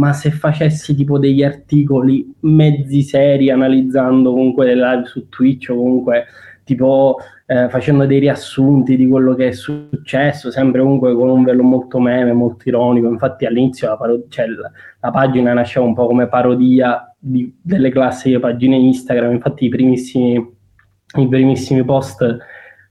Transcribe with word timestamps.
ma 0.00 0.14
se 0.14 0.30
facessi 0.30 0.94
tipo 0.94 1.18
degli 1.18 1.42
articoli 1.42 2.34
mezzi 2.40 3.02
seri 3.02 3.50
analizzando 3.50 4.30
comunque 4.32 4.64
le 4.64 4.74
live 4.74 5.04
su 5.04 5.28
Twitch 5.28 5.68
o 5.68 5.76
comunque 5.76 6.24
tipo 6.64 7.18
eh, 7.44 7.68
facendo 7.68 8.06
dei 8.06 8.18
riassunti 8.18 8.96
di 8.96 9.06
quello 9.06 9.34
che 9.34 9.48
è 9.48 9.52
successo, 9.52 10.50
sempre 10.50 10.80
comunque 10.80 11.14
con 11.14 11.28
un 11.28 11.42
velo 11.42 11.62
molto 11.62 11.98
meme, 11.98 12.32
molto 12.32 12.68
ironico. 12.68 13.08
Infatti 13.08 13.44
all'inizio 13.44 13.88
la, 13.88 13.96
paro- 13.98 14.24
cioè, 14.28 14.46
la, 14.46 14.70
la 15.00 15.10
pagina 15.10 15.52
nasceva 15.52 15.84
un 15.84 15.94
po' 15.94 16.06
come 16.06 16.28
parodia 16.28 17.14
di, 17.18 17.52
delle 17.60 17.90
classiche 17.90 18.38
pagine 18.38 18.76
Instagram, 18.76 19.32
infatti 19.32 19.66
i 19.66 19.68
primissimi, 19.68 20.34
i 21.18 21.28
primissimi 21.28 21.84
post 21.84 22.22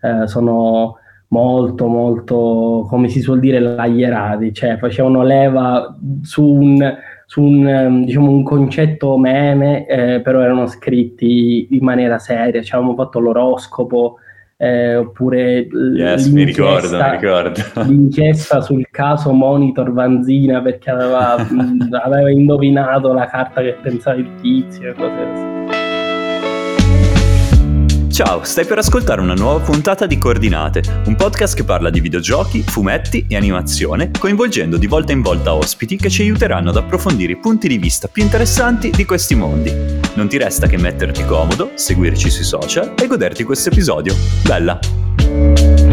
eh, 0.02 0.28
sono 0.28 0.98
molto 1.30 1.88
molto 1.88 2.86
come 2.90 3.08
si 3.08 3.22
suol 3.22 3.40
dire 3.40 3.60
laglierati 3.60 4.54
cioè 4.54 4.78
facevano 4.78 5.24
leva 5.24 5.96
su 6.22 6.44
un, 6.44 6.98
su 7.26 7.44
un, 7.44 7.68
ehm, 7.68 8.06
diciamo, 8.06 8.32
un 8.32 8.44
concetto 8.44 9.18
meme 9.18 9.86
eh, 9.86 10.22
però 10.22 10.42
erano 10.42 10.66
scritti 10.66 11.68
in 11.72 11.84
maniera 11.84 12.18
seria 12.18 12.62
cioè 12.64 12.80
avevamo 12.80 12.96
fatto 12.96 13.20
l'oroscopo 13.20 14.16
eh, 14.62 14.96
oppure 14.98 15.68
yes, 15.96 16.28
mi 16.28 16.44
ricordo, 16.44 16.98
mi 16.98 17.12
ricordo. 17.12 17.62
l'inchiesta 17.88 18.60
sul 18.60 18.86
caso 18.92 19.32
Monitor 19.32 19.94
Vanzina 19.94 20.62
perché 20.62 20.90
aveva, 20.90 21.36
aveva 22.04 22.30
indovinato 22.30 23.14
la 23.14 23.28
carta 23.28 23.62
che 23.62 23.78
pensava 23.82 24.18
il 24.18 24.34
tizio 24.42 24.90
e 24.90 24.94
cose 24.96 25.16
così 25.32 25.59
Ciao, 28.20 28.44
stai 28.44 28.66
per 28.66 28.78
ascoltare 28.78 29.22
una 29.22 29.34
nuova 29.34 29.64
puntata 29.64 30.06
di 30.06 30.18
Coordinate, 30.18 31.04
un 31.06 31.16
podcast 31.16 31.56
che 31.56 31.64
parla 31.64 31.90
di 31.90 32.02
videogiochi, 32.02 32.64
fumetti 32.64 33.26
e 33.30 33.38
animazione, 33.38 34.12
coinvolgendo 34.12 34.76
di 34.76 34.88
volta 34.88 35.14
in 35.14 35.22
volta 35.22 35.54
ospiti 35.54 35.96
che 35.96 36.10
ci 36.10 36.24
aiuteranno 36.24 36.72
ad 36.72 36.76
approfondire 36.76 37.32
i 37.32 37.38
punti 37.38 37.70
di 37.70 37.78
vista 37.78 38.10
più 38.10 38.22
interessanti 38.22 38.90
di 38.90 39.06
questi 39.06 39.36
mondi. 39.36 39.74
Non 40.16 40.28
ti 40.28 40.38
resta 40.38 40.68
che 40.68 40.76
metterti 40.76 41.24
comodo, 41.24 41.72
seguirci 41.76 42.30
sui 42.30 42.44
social 42.44 42.94
e 43.02 43.08
goderti 43.08 43.46
questo 43.46 43.70
episodio. 43.70 44.14
Bella! 44.44 45.89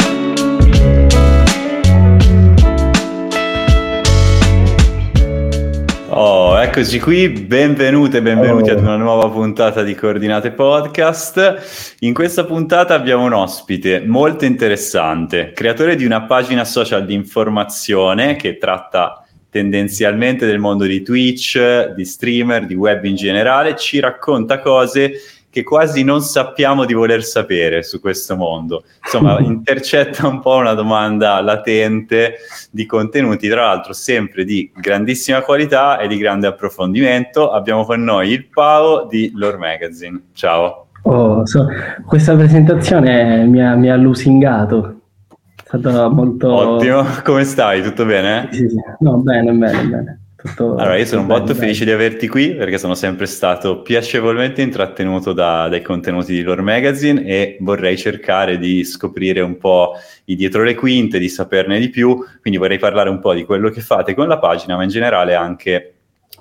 Oh, 6.19 6.59
eccoci 6.59 6.99
qui, 6.99 7.29
benvenute 7.29 8.17
e 8.17 8.23
benvenuti 8.23 8.71
oh. 8.71 8.73
ad 8.73 8.79
una 8.81 8.97
nuova 8.97 9.29
puntata 9.29 9.83
di 9.83 9.95
Coordinate 9.95 10.51
Podcast. 10.53 11.97
In 11.99 12.15
questa 12.15 12.47
puntata 12.47 12.95
abbiamo 12.95 13.27
un 13.27 13.35
ospite 13.35 14.01
molto 14.01 14.47
interessante, 14.47 15.53
creatore 15.53 15.95
di 15.95 16.07
una 16.07 16.23
pagina 16.23 16.65
social 16.65 17.05
di 17.05 17.13
informazione 17.13 18.37
che 18.37 18.57
tratta 18.57 19.27
tendenzialmente 19.51 20.47
del 20.47 20.59
mondo 20.59 20.85
di 20.85 21.03
Twitch, 21.03 21.93
di 21.93 22.05
streamer, 22.07 22.65
di 22.65 22.75
web 22.75 23.05
in 23.05 23.15
generale, 23.15 23.77
ci 23.77 24.01
racconta 24.01 24.61
cose 24.61 25.21
che 25.57 25.63
quasi 25.63 26.05
non 26.05 26.21
sappiamo 26.21 26.85
di 26.85 26.93
voler 26.93 27.25
sapere 27.25 27.83
su 27.83 27.99
questo 27.99 28.37
mondo. 28.37 28.83
Insomma, 29.03 29.39
intercetta 29.41 30.29
un 30.29 30.41
po' 30.41 30.57
una 30.57 30.75
domanda 30.75 31.41
latente 31.41 32.35
di 32.71 32.85
contenuti, 32.85 33.49
tra 33.49 33.65
l'altro 33.65 33.95
sempre 33.95 34.45
di 34.45 34.71
grandissima 34.75 35.41
qualità 35.41 35.99
e 35.99 36.09
di 36.09 36.19
grande 36.19 36.47
approfondimento. 36.47 37.51
Abbiamo 37.51 37.87
con 37.87 38.05
noi 38.05 38.33
il 38.33 38.49
Pao 38.49 39.07
di 39.07 39.33
Lore 39.35 39.57
Magazine. 39.57 40.25
Ciao. 40.35 40.89
Oh, 41.05 41.47
so, 41.47 41.67
questa 42.05 42.37
presentazione 42.37 43.47
mi 43.47 43.63
ha, 43.63 43.75
mi 43.77 43.89
ha 43.89 43.97
lusingato. 43.97 45.01
È 45.31 45.63
stata 45.65 46.07
molto... 46.09 46.53
Ottimo, 46.53 47.03
come 47.25 47.45
stai? 47.45 47.83
Tutto 47.83 48.05
bene? 48.05 48.51
Sì, 48.51 48.69
sì. 48.69 48.77
No, 48.99 49.17
bene, 49.23 49.53
bene, 49.53 49.83
bene. 49.85 50.21
Tutto, 50.47 50.77
allora, 50.77 50.97
io 50.97 51.05
sono 51.05 51.23
un 51.23 51.27
botto 51.27 51.55
felice 51.55 51.85
di 51.85 51.91
averti 51.91 52.29
qui 52.29 52.55
perché 52.55 52.79
sono 52.79 52.95
sempre 52.95 53.27
stato 53.27 53.83
piacevolmente 53.83 54.63
intrattenuto 54.63 55.33
da, 55.33 55.69
dai 55.69 55.83
contenuti 55.83 56.33
di 56.33 56.43
Lore 56.43 56.63
Magazine 56.63 57.25
e 57.25 57.57
vorrei 57.61 57.97
cercare 57.97 58.59
di 58.59 58.85
scoprire 58.85 59.41
un 59.41 59.57
po' 59.57 59.95
i 60.27 60.37
dietro 60.37 60.63
le 60.63 60.75
quinte, 60.75 61.19
di 61.19 61.29
saperne 61.29 61.81
di 61.81 61.91
più, 61.91 62.25
quindi 62.41 62.59
vorrei 62.59 62.79
parlare 62.79 63.11
un 63.11 63.19
po' 63.19 63.35
di 63.35 63.45
quello 63.45 63.71
che 63.71 63.81
fate 63.81 64.15
con 64.15 64.29
la 64.29 64.39
pagina, 64.39 64.77
ma 64.77 64.85
in 64.85 64.89
generale 64.89 65.35
anche 65.35 65.95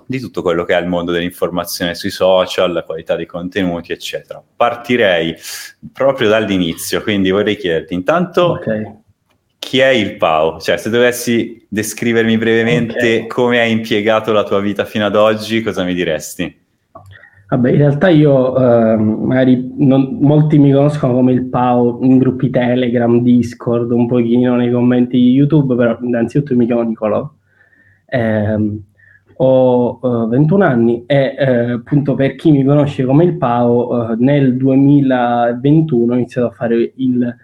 di 0.05 0.19
tutto 0.19 0.43
quello 0.43 0.65
che 0.65 0.77
è 0.77 0.79
il 0.79 0.87
mondo 0.87 1.11
dell'informazione 1.11 1.95
sui 1.95 2.11
social, 2.11 2.71
la 2.71 2.83
qualità 2.83 3.15
dei 3.15 3.25
contenuti, 3.25 3.91
eccetera. 3.91 4.43
Partirei 4.55 5.35
proprio 5.91 6.29
dall'inizio, 6.29 7.01
quindi 7.01 7.31
vorrei 7.31 7.57
chiederti 7.57 7.93
intanto 7.93 8.51
okay 8.51 9.03
chi 9.65 9.79
è 9.79 9.87
il 9.87 10.17
Pau? 10.17 10.59
Cioè, 10.59 10.77
se 10.77 10.91
dovessi 10.91 11.65
descrivermi 11.67 12.37
brevemente 12.37 13.15
okay. 13.15 13.27
come 13.27 13.59
hai 13.59 13.71
impiegato 13.71 14.31
la 14.31 14.43
tua 14.43 14.59
vita 14.59 14.85
fino 14.85 15.07
ad 15.07 15.15
oggi, 15.15 15.63
cosa 15.63 15.83
mi 15.83 15.95
diresti? 15.95 16.55
Vabbè, 17.49 17.71
in 17.71 17.77
realtà 17.77 18.09
io, 18.09 18.55
eh, 18.55 18.95
magari 18.95 19.73
non, 19.77 20.19
molti 20.21 20.59
mi 20.59 20.71
conoscono 20.71 21.13
come 21.13 21.31
il 21.31 21.45
Pau 21.45 21.97
in 22.03 22.19
gruppi 22.19 22.51
Telegram, 22.51 23.19
Discord, 23.21 23.89
un 23.89 24.05
pochino 24.05 24.55
nei 24.55 24.71
commenti 24.71 25.17
YouTube, 25.17 25.75
però 25.75 25.97
innanzitutto 25.99 26.55
mi 26.55 26.67
chiamo 26.67 26.83
Nicolò. 26.83 27.27
Eh, 28.05 28.79
ho 29.37 29.99
uh, 29.99 30.29
21 30.29 30.63
anni 30.63 31.03
e 31.07 31.35
eh, 31.37 31.71
appunto 31.71 32.13
per 32.13 32.35
chi 32.35 32.51
mi 32.51 32.63
conosce 32.63 33.03
come 33.03 33.23
il 33.23 33.35
Pau, 33.35 33.93
uh, 33.93 34.15
nel 34.19 34.55
2021 34.57 36.13
ho 36.13 36.15
iniziato 36.15 36.47
a 36.47 36.51
fare 36.51 36.93
il 36.95 37.35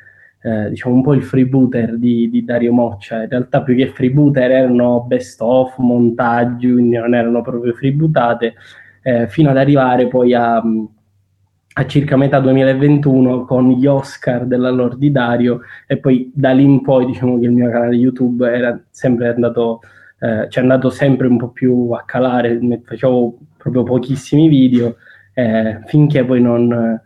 eh, 0.43 0.69
diciamo 0.69 0.95
un 0.95 1.03
po' 1.03 1.13
il 1.13 1.23
freebooter 1.23 1.97
di, 1.97 2.29
di, 2.29 2.43
Dario 2.43 2.73
Moccia. 2.73 3.23
In 3.23 3.29
realtà 3.29 3.61
più 3.61 3.75
che 3.75 3.87
freebooter 3.87 4.51
erano 4.51 5.01
best 5.01 5.39
of, 5.41 5.77
montaggi, 5.77 6.71
quindi 6.71 6.97
non 6.97 7.13
erano 7.13 7.41
proprio 7.41 7.73
freebootate, 7.73 8.55
eh, 9.03 9.27
fino 9.27 9.51
ad 9.51 9.57
arrivare 9.57 10.07
poi 10.07 10.33
a, 10.33 10.55
a, 10.57 11.85
circa 11.85 12.17
metà 12.17 12.39
2021 12.39 13.45
con 13.45 13.69
gli 13.69 13.85
Oscar 13.85 14.45
della 14.45 14.71
Lord 14.71 14.97
di 14.97 15.11
Dario. 15.11 15.61
E 15.85 15.97
poi 15.97 16.31
da 16.33 16.51
lì 16.51 16.63
in 16.63 16.81
poi 16.81 17.05
diciamo 17.05 17.39
che 17.39 17.45
il 17.45 17.51
mio 17.51 17.69
canale 17.69 17.95
YouTube 17.95 18.49
era 18.51 18.79
sempre 18.89 19.29
andato, 19.29 19.81
eh, 20.19 20.47
cioè 20.49 20.63
è 20.63 20.65
andato 20.65 20.89
sempre 20.89 21.27
un 21.27 21.37
po' 21.37 21.49
più 21.49 21.91
a 21.91 22.03
calare, 22.03 22.59
facevo 22.83 23.37
proprio 23.57 23.83
pochissimi 23.83 24.47
video 24.47 24.95
eh, 25.33 25.81
finché 25.85 26.25
poi 26.25 26.41
non 26.41 26.99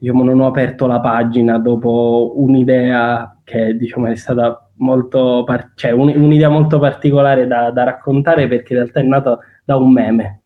diciamo, 0.00 0.24
non 0.24 0.40
ho 0.40 0.46
aperto 0.46 0.86
la 0.86 0.98
pagina 0.98 1.58
dopo 1.58 2.32
un'idea 2.36 3.36
che 3.44 3.76
diciamo, 3.76 4.06
è 4.06 4.16
stata 4.16 4.70
molto, 4.76 5.44
par- 5.44 5.72
cioè 5.74 5.90
un- 5.90 6.12
un'idea 6.16 6.48
molto 6.48 6.78
particolare 6.78 7.46
da, 7.46 7.70
da, 7.70 7.84
raccontare 7.84 8.48
perché 8.48 8.72
in 8.72 8.78
realtà 8.80 9.00
è 9.00 9.02
nata 9.02 9.38
da 9.62 9.76
un 9.76 9.92
meme, 9.92 10.40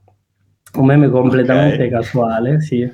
un 0.75 0.87
meme 0.87 1.09
completamente 1.09 1.87
okay. 1.87 1.91
casuale, 1.91 2.61
sì. 2.61 2.91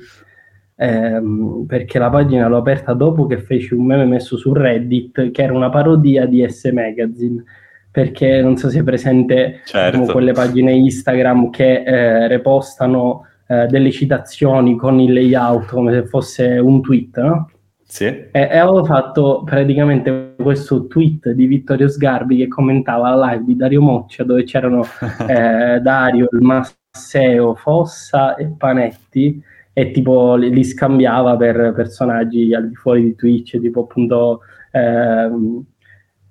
Ehm, 0.75 1.65
perché 1.67 1.99
la 1.99 2.09
pagina 2.09 2.47
l'ho 2.47 2.57
aperta 2.57 2.93
dopo 2.93 3.25
che 3.25 3.39
feci 3.39 3.73
un 3.73 3.85
meme 3.85 4.05
messo 4.05 4.37
su 4.37 4.53
Reddit 4.53 5.31
che 5.31 5.43
era 5.43 5.53
una 5.53 5.69
parodia 5.69 6.25
di 6.25 6.47
S 6.47 6.65
Magazine 6.73 7.43
perché 7.91 8.41
non 8.41 8.57
so 8.57 8.69
se 8.69 8.79
è 8.79 8.83
presente 8.83 9.61
certo. 9.65 9.97
diciamo, 9.97 10.11
quelle 10.11 10.31
pagine 10.31 10.71
Instagram 10.71 11.49
che 11.51 11.83
eh, 11.83 12.27
repostano 12.27 13.27
eh, 13.51 13.67
delle 13.67 13.91
citazioni 13.91 14.77
con 14.77 15.01
il 15.01 15.11
layout 15.11 15.65
come 15.65 15.91
se 15.91 16.05
fosse 16.05 16.57
un 16.57 16.81
tweet, 16.81 17.19
no? 17.19 17.49
Sì. 17.83 18.05
E, 18.05 18.29
e, 18.31 18.57
avevo 18.57 18.85
fatto 18.85 19.43
praticamente 19.43 20.35
questo 20.37 20.87
tweet 20.87 21.31
di 21.31 21.45
Vittorio 21.47 21.89
Sgarbi 21.89 22.37
che 22.37 22.47
commentava 22.47 23.13
la 23.13 23.31
live 23.31 23.43
di 23.43 23.57
Dario 23.57 23.81
Moccia 23.81 24.23
dove 24.23 24.45
c'erano 24.45 24.85
eh, 25.27 25.81
Dario, 25.81 26.29
il 26.31 26.39
Masseo, 26.39 27.53
Fossa 27.55 28.35
e 28.35 28.47
Panetti 28.57 29.43
e 29.73 29.91
tipo 29.91 30.35
li, 30.35 30.53
li 30.53 30.63
scambiava 30.63 31.35
per 31.35 31.73
personaggi 31.75 32.53
al 32.53 32.69
di 32.69 32.75
fuori 32.75 33.03
di 33.03 33.15
Twitch, 33.15 33.59
tipo 33.59 33.81
appunto 33.81 34.43
eh, 34.71 34.79
eh, 34.79 35.29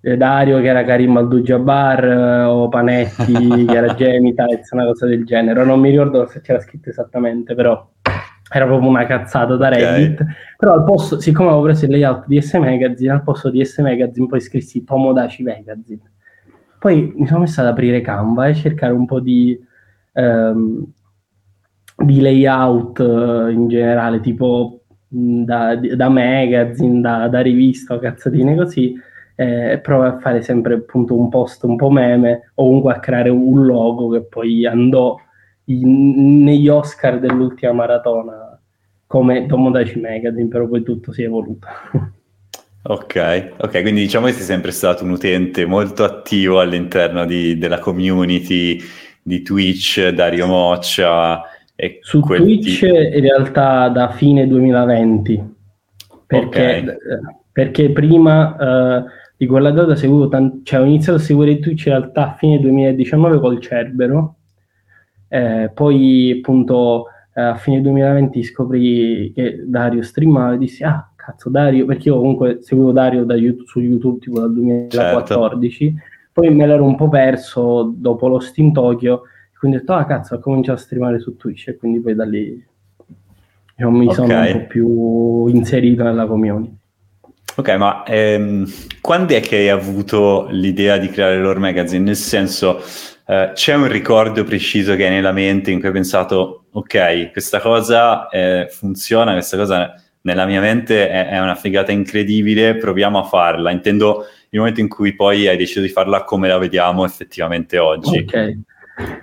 Dario 0.00 0.60
che 0.60 0.66
era 0.66 0.82
Karim 0.82 1.16
Abdul-Jabbar 1.18 2.04
eh, 2.04 2.42
o 2.44 2.68
Panetti 2.68 3.32
che 3.66 3.76
era 3.76 3.94
Genitals, 3.94 4.70
una 4.70 4.86
cosa 4.86 5.06
del 5.06 5.24
genere. 5.24 5.64
Non 5.64 5.78
mi 5.78 5.90
ricordo 5.90 6.26
se 6.26 6.40
c'era 6.40 6.60
scritto 6.60 6.88
esattamente, 6.88 7.54
però 7.54 7.86
era 8.52 8.66
proprio 8.66 8.88
una 8.88 9.04
cazzata 9.04 9.56
da 9.56 9.68
Reddit. 9.68 10.20
Okay. 10.20 10.34
Però 10.56 10.72
al 10.72 10.84
posto, 10.84 11.20
siccome 11.20 11.48
avevo 11.48 11.64
preso 11.64 11.84
il 11.84 11.90
layout 11.90 12.26
di 12.26 12.40
S 12.40 12.54
Magazine, 12.54 13.12
al 13.12 13.22
posto 13.22 13.50
di 13.50 13.64
S 13.64 13.78
Magazine 13.78 14.26
poi 14.26 14.40
scrissi 14.40 14.84
Tomodachi 14.84 15.42
Magazine. 15.42 16.00
Poi 16.78 17.12
mi 17.14 17.26
sono 17.26 17.40
messo 17.40 17.60
ad 17.60 17.66
aprire 17.66 18.00
Canva 18.00 18.48
e 18.48 18.54
cercare 18.54 18.94
un 18.94 19.04
po' 19.04 19.20
di, 19.20 19.58
um, 20.14 20.82
di 21.94 22.20
layout 22.22 22.98
uh, 23.00 23.48
in 23.48 23.68
generale, 23.68 24.20
tipo 24.20 24.80
da, 25.06 25.76
da 25.76 26.08
magazine, 26.08 27.00
da, 27.00 27.28
da 27.28 27.40
rivista 27.40 27.94
o 27.94 27.98
cazzatine 27.98 28.54
così 28.54 28.94
eh, 29.40 29.78
prova 29.78 30.08
a 30.08 30.18
fare 30.18 30.42
sempre 30.42 30.74
appunto 30.74 31.18
un 31.18 31.30
post 31.30 31.62
un 31.64 31.76
po' 31.76 31.88
meme 31.88 32.52
o 32.56 32.66
comunque 32.66 32.92
a 32.92 33.00
creare 33.00 33.30
un 33.30 33.64
logo 33.64 34.10
che 34.10 34.20
poi 34.20 34.66
andò 34.66 35.16
in, 35.64 36.42
negli 36.42 36.68
Oscar 36.68 37.18
dell'ultima 37.18 37.72
maratona 37.72 38.60
come 39.06 39.46
Tomodachi 39.46 39.98
Magazine, 39.98 40.46
però 40.46 40.66
poi 40.66 40.82
tutto 40.82 41.12
si 41.12 41.22
è 41.22 41.26
evoluto. 41.26 41.66
Ok, 42.82 43.52
ok, 43.58 43.82
quindi 43.82 44.00
diciamo 44.00 44.24
che 44.24 44.32
sei 44.32 44.42
sempre 44.42 44.70
stato 44.70 45.04
un 45.04 45.10
utente 45.10 45.66
molto 45.66 46.02
attivo 46.02 46.60
all'interno 46.60 47.26
di, 47.26 47.58
della 47.58 47.78
community 47.78 48.80
di 49.20 49.42
Twitch, 49.42 50.08
Dario 50.08 50.46
Moccia. 50.46 51.42
E 51.76 51.98
Su 52.00 52.20
Twitch 52.22 52.80
t- 52.80 52.84
in 52.86 53.20
realtà 53.20 53.88
da 53.88 54.08
fine 54.12 54.46
2020, 54.46 55.54
perché, 56.26 56.46
okay. 56.48 56.84
Eh, 56.86 56.96
perché 57.52 57.90
prima... 57.90 58.56
Uh, 58.58 59.19
di 59.40 59.46
quella 59.46 59.70
data 59.70 59.96
seguivo 59.96 60.28
tant- 60.28 60.62
cioè 60.64 60.80
ho 60.80 60.84
iniziato 60.84 61.18
a 61.18 61.22
seguire 61.22 61.58
Twitch 61.60 61.86
in 61.86 61.92
realtà 61.92 62.32
a 62.32 62.34
fine 62.34 62.60
2019 62.60 63.40
col 63.40 63.58
Cerbero, 63.58 64.36
eh, 65.28 65.70
poi 65.72 66.36
appunto 66.36 67.06
eh, 67.32 67.40
a 67.40 67.54
fine 67.54 67.80
2020 67.80 68.42
scoprì 68.42 69.32
che 69.34 69.64
Dario 69.66 70.02
streamava 70.02 70.52
e 70.52 70.58
dissi 70.58 70.84
ah 70.84 71.10
cazzo 71.16 71.48
Dario, 71.48 71.86
perché 71.86 72.10
io 72.10 72.18
comunque 72.18 72.58
seguivo 72.60 72.92
Dario 72.92 73.24
YouTube, 73.24 73.64
su 73.66 73.80
YouTube 73.80 74.18
tipo 74.18 74.40
dal 74.40 74.52
2014, 74.52 75.84
certo. 75.86 76.02
poi 76.34 76.54
me 76.54 76.66
l'ero 76.66 76.84
un 76.84 76.96
po' 76.96 77.08
perso 77.08 77.94
dopo 77.96 78.28
lo 78.28 78.40
Steam 78.40 78.72
Tokyo, 78.72 79.22
quindi 79.58 79.78
ho 79.78 79.80
detto 79.80 79.94
ah 79.94 80.04
cazzo 80.04 80.34
ho 80.34 80.38
cominciato 80.38 80.76
a 80.76 80.82
streamare 80.82 81.18
su 81.18 81.36
Twitch 81.36 81.68
e 81.68 81.76
quindi 81.78 82.00
poi 82.00 82.14
da 82.14 82.26
lì 82.26 82.62
diciamo, 83.74 83.96
mi 83.96 84.04
okay. 84.04 84.14
sono 84.14 84.38
un 84.38 84.52
po' 84.52 84.66
più 84.66 85.46
inserito 85.46 86.02
nella 86.02 86.26
community. 86.26 86.79
Ok, 87.60 87.68
ma 87.76 88.04
ehm, 88.04 88.64
quando 89.02 89.34
è 89.34 89.40
che 89.40 89.56
hai 89.56 89.68
avuto 89.68 90.46
l'idea 90.48 90.96
di 90.96 91.08
creare 91.08 91.38
Lore 91.38 91.58
Magazine? 91.58 92.02
Nel 92.02 92.16
senso, 92.16 92.80
eh, 93.26 93.50
c'è 93.52 93.74
un 93.74 93.86
ricordo 93.86 94.44
preciso 94.44 94.96
che 94.96 95.04
hai 95.04 95.10
nella 95.10 95.32
mente 95.32 95.70
in 95.70 95.78
cui 95.78 95.88
hai 95.88 95.92
pensato, 95.92 96.64
ok, 96.70 97.30
questa 97.32 97.60
cosa 97.60 98.28
eh, 98.28 98.68
funziona, 98.70 99.32
questa 99.32 99.58
cosa 99.58 99.94
nella 100.22 100.46
mia 100.46 100.62
mente 100.62 101.10
è, 101.10 101.28
è, 101.28 101.38
una 101.38 101.54
figata 101.54 101.92
incredibile, 101.92 102.76
proviamo 102.76 103.18
a 103.18 103.24
farla. 103.24 103.70
Intendo 103.70 104.24
il 104.48 104.58
momento 104.58 104.80
in 104.80 104.88
cui 104.88 105.14
poi 105.14 105.46
hai 105.46 105.58
deciso 105.58 105.82
di 105.82 105.88
farla 105.88 106.24
come 106.24 106.48
la 106.48 106.56
vediamo 106.56 107.04
effettivamente 107.04 107.76
oggi. 107.76 108.20
Ok. 108.20 108.58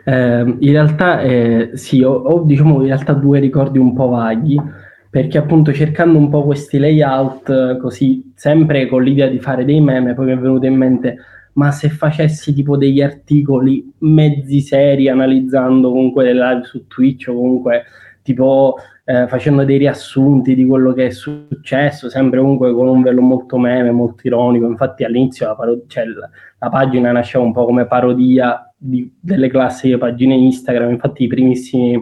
Eh, 0.06 0.56
in 0.60 0.72
realtà 0.72 1.22
eh, 1.22 1.72
sì, 1.74 2.04
ho, 2.04 2.14
ho 2.14 2.44
diciamo 2.44 2.82
in 2.82 2.88
realtà 2.88 3.14
due 3.14 3.40
ricordi 3.40 3.80
un 3.80 3.96
po' 3.96 4.10
vaghi 4.10 4.86
perché 5.10 5.38
appunto 5.38 5.74
cercando 5.74 6.18
un 6.18 6.30
po' 6.30 6.44
questi 6.44 6.78
layout 6.78 7.78
così, 7.78 8.32
sempre 8.36 8.88
con 8.88 9.04
l'idea 9.04 9.28
di 9.28 9.40
fare 9.40 9.66
dei 9.66 9.82
meme, 9.82 10.14
poi 10.14 10.26
mi 10.26 10.32
è 10.34 10.38
venuto 10.38 10.66
in 10.66 10.76
mente, 10.76 11.18
ma 11.54 11.72
se 11.72 11.90
facessi 11.90 12.54
tipo 12.54 12.78
degli 12.78 13.02
articoli 13.02 13.92
mezzi 14.00 14.62
seri 14.62 15.10
analizzando 15.10 15.90
comunque 15.90 16.26
le 16.26 16.34
live 16.34 16.64
su 16.64 16.86
Twitch 16.88 17.28
o 17.30 17.34
comunque 17.34 17.84
tipo 18.22 18.76
eh, 19.06 19.26
facendo 19.28 19.64
dei 19.64 19.78
riassunti 19.78 20.54
di 20.54 20.66
quello 20.66 20.92
che 20.92 21.06
è 21.08 21.10
successo, 21.12 22.10
sempre 22.10 22.42
comunque 22.42 22.74
con 22.74 22.90
un 22.90 23.02
velo 23.02 23.22
molto 23.22 23.58
meme, 23.58 23.92
molto 23.92 24.28
ironico, 24.28 24.68
infatti 24.68 25.06
all'inizio 25.06 25.48
la, 25.48 25.56
paro- 25.56 25.84
cioè, 25.88 26.04
la, 26.06 26.30
la 26.60 26.70
pagina 26.70 27.14
nasceva 27.14 27.46
un 27.46 27.54
po' 27.54 27.64
come 27.64 27.88
parodia 27.88 28.70
di, 28.76 29.10
delle 29.18 29.48
classiche 29.48 29.98
pagine 29.98 30.36
Instagram, 30.36 30.92
infatti 30.92 31.24
i 31.24 31.28
primissimi, 31.28 31.94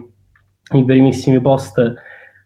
i 0.74 0.84
primissimi 0.84 1.40
post 1.40 1.94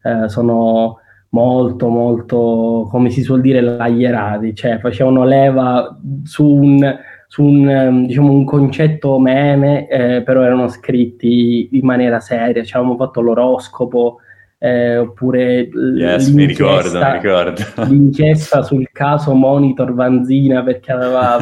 eh, 0.03 0.29
sono 0.29 0.99
molto 1.31 1.89
molto 1.89 2.87
come 2.89 3.09
si 3.09 3.21
suol 3.21 3.41
dire 3.41 3.61
laierati 3.61 4.55
cioè 4.55 4.79
facevano 4.79 5.23
leva 5.23 5.99
su 6.23 6.45
un, 6.45 6.97
su 7.27 7.43
un, 7.43 7.69
ehm, 7.69 8.05
diciamo, 8.07 8.31
un 8.31 8.45
concetto 8.45 9.19
meme 9.19 9.87
eh, 9.87 10.23
però 10.23 10.41
erano 10.41 10.67
scritti 10.69 11.69
in 11.73 11.85
maniera 11.85 12.19
seria 12.19 12.63
cioè 12.63 12.79
avevamo 12.79 12.97
fatto 12.97 13.21
l'oroscopo 13.21 14.17
eh, 14.61 14.97
oppure 14.97 15.69
yes, 15.95 16.29
mi 16.29 16.45
ricordo, 16.45 16.99
mi 16.99 17.11
ricordo. 17.13 17.63
l'inchiesta 17.87 18.61
sul 18.63 18.89
caso 18.91 19.33
Monitor 19.33 19.93
Vanzina 19.93 20.63
perché 20.63 20.91
aveva, 20.91 21.37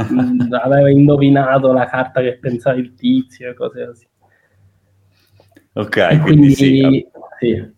aveva 0.62 0.90
indovinato 0.92 1.72
la 1.72 1.86
carta 1.86 2.22
che 2.22 2.38
pensava 2.38 2.78
il 2.78 2.94
tizio 2.94 3.50
e 3.50 3.54
cose 3.56 3.86
così 3.86 4.08
ok 5.74 6.08
quindi, 6.08 6.22
quindi 6.22 6.54
sì, 6.54 7.08
sì 7.40 7.76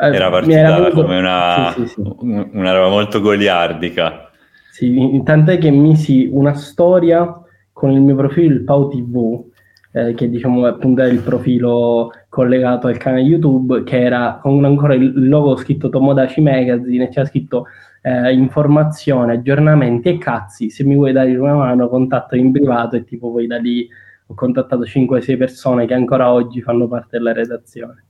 era 0.00 0.30
partita 0.30 0.58
era 0.58 0.80
venuto... 0.80 1.02
come 1.02 1.18
una, 1.18 1.72
sì, 1.74 1.86
sì, 1.86 1.94
sì. 1.94 2.02
una 2.22 2.72
roba 2.72 2.88
molto 2.88 3.20
goliardica. 3.20 4.30
Sì, 4.70 5.20
tant'è 5.24 5.58
che 5.58 5.70
misi 5.70 6.28
una 6.32 6.54
storia 6.54 7.38
con 7.72 7.90
il 7.90 8.00
mio 8.00 8.16
profilo, 8.16 8.54
il 8.54 8.64
Pau 8.64 8.88
TV, 8.88 9.44
eh, 9.92 10.14
che 10.14 10.30
diciamo 10.30 10.64
appunto 10.64 11.02
è 11.02 11.06
il 11.06 11.20
profilo 11.20 12.10
collegato 12.28 12.86
al 12.86 12.96
canale 12.96 13.22
YouTube, 13.22 13.82
che 13.84 14.00
era 14.00 14.38
con 14.40 14.64
ancora 14.64 14.94
il 14.94 15.28
logo 15.28 15.56
scritto 15.56 15.88
Tomodachi 15.88 16.40
Magazine 16.40 17.04
e 17.04 17.08
c'era 17.08 17.26
scritto 17.26 17.66
eh, 18.02 18.32
informazione, 18.32 19.34
aggiornamenti 19.34 20.08
e 20.08 20.18
cazzi, 20.18 20.70
se 20.70 20.84
mi 20.84 20.94
vuoi 20.94 21.12
dare 21.12 21.36
una 21.36 21.54
mano 21.54 21.88
contatto 21.88 22.36
in 22.36 22.52
privato 22.52 22.96
e 22.96 23.04
tipo 23.04 23.30
poi 23.30 23.46
da 23.46 23.58
lì 23.58 23.88
ho 24.26 24.34
contattato 24.34 24.82
5-6 24.84 25.36
persone 25.36 25.86
che 25.86 25.94
ancora 25.94 26.32
oggi 26.32 26.62
fanno 26.62 26.86
parte 26.88 27.18
della 27.18 27.32
redazione. 27.32 28.04